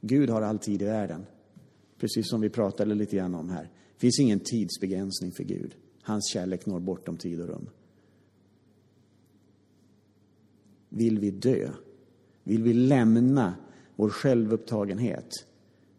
Gud 0.00 0.30
har 0.30 0.42
all 0.42 0.58
tid 0.58 0.82
i 0.82 0.84
världen. 0.84 1.26
Precis 2.04 2.28
som 2.30 2.40
vi 2.40 2.50
pratade 2.50 2.94
lite 2.94 3.16
grann 3.16 3.34
om 3.34 3.50
här. 3.50 3.62
Det 3.62 4.00
finns 4.00 4.18
ingen 4.18 4.40
tidsbegränsning 4.40 5.32
för 5.32 5.44
Gud. 5.44 5.76
Hans 6.02 6.28
kärlek 6.32 6.66
når 6.66 6.80
bortom 6.80 7.16
tid 7.16 7.40
och 7.40 7.48
rum. 7.48 7.70
Vill 10.88 11.18
vi 11.18 11.30
dö? 11.30 11.70
Vill 12.42 12.62
vi 12.62 12.72
lämna 12.72 13.54
vår 13.96 14.08
självupptagenhet? 14.08 15.46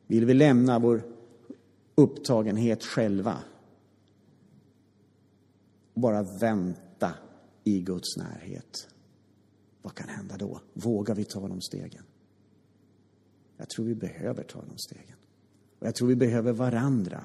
Vill 0.08 0.26
vi 0.26 0.34
lämna 0.34 0.80
vår 0.80 1.04
upptagenhet 1.96 2.84
själva. 2.84 3.44
Bara 5.94 6.24
vänta 6.24 7.14
i 7.64 7.82
Guds 7.82 8.18
närhet. 8.18 8.88
Vad 9.82 9.96
kan 9.96 10.10
hända 10.10 10.38
då? 10.38 10.62
Vågar 10.74 11.16
vi 11.16 11.24
ta 11.24 11.48
de 11.48 11.62
stegen? 11.62 12.04
Jag 13.58 13.70
tror 13.70 13.86
vi 13.86 13.96
behöver 13.96 14.44
ta 14.44 14.62
de 14.62 14.78
stegen. 14.78 15.15
Och 15.86 15.88
jag 15.88 15.96
tror 15.96 16.08
vi 16.08 16.16
behöver 16.16 16.54
varandra. 16.54 17.24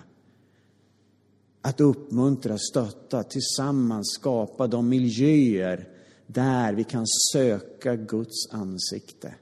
Att 1.62 1.80
uppmuntra, 1.80 2.58
stötta, 2.58 3.22
tillsammans 3.22 4.14
skapa 4.20 4.66
de 4.66 4.88
miljöer 4.88 5.88
där 6.26 6.72
vi 6.72 6.84
kan 6.84 7.06
söka 7.32 7.96
Guds 7.96 8.50
ansikte 8.50 9.34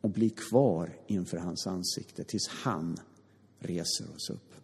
och 0.00 0.10
bli 0.10 0.30
kvar 0.30 0.96
inför 1.06 1.36
hans 1.36 1.66
ansikte 1.66 2.24
tills 2.24 2.48
han 2.48 2.96
reser 3.58 4.14
oss 4.14 4.30
upp. 4.30 4.54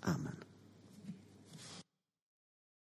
Amen. 0.00 0.43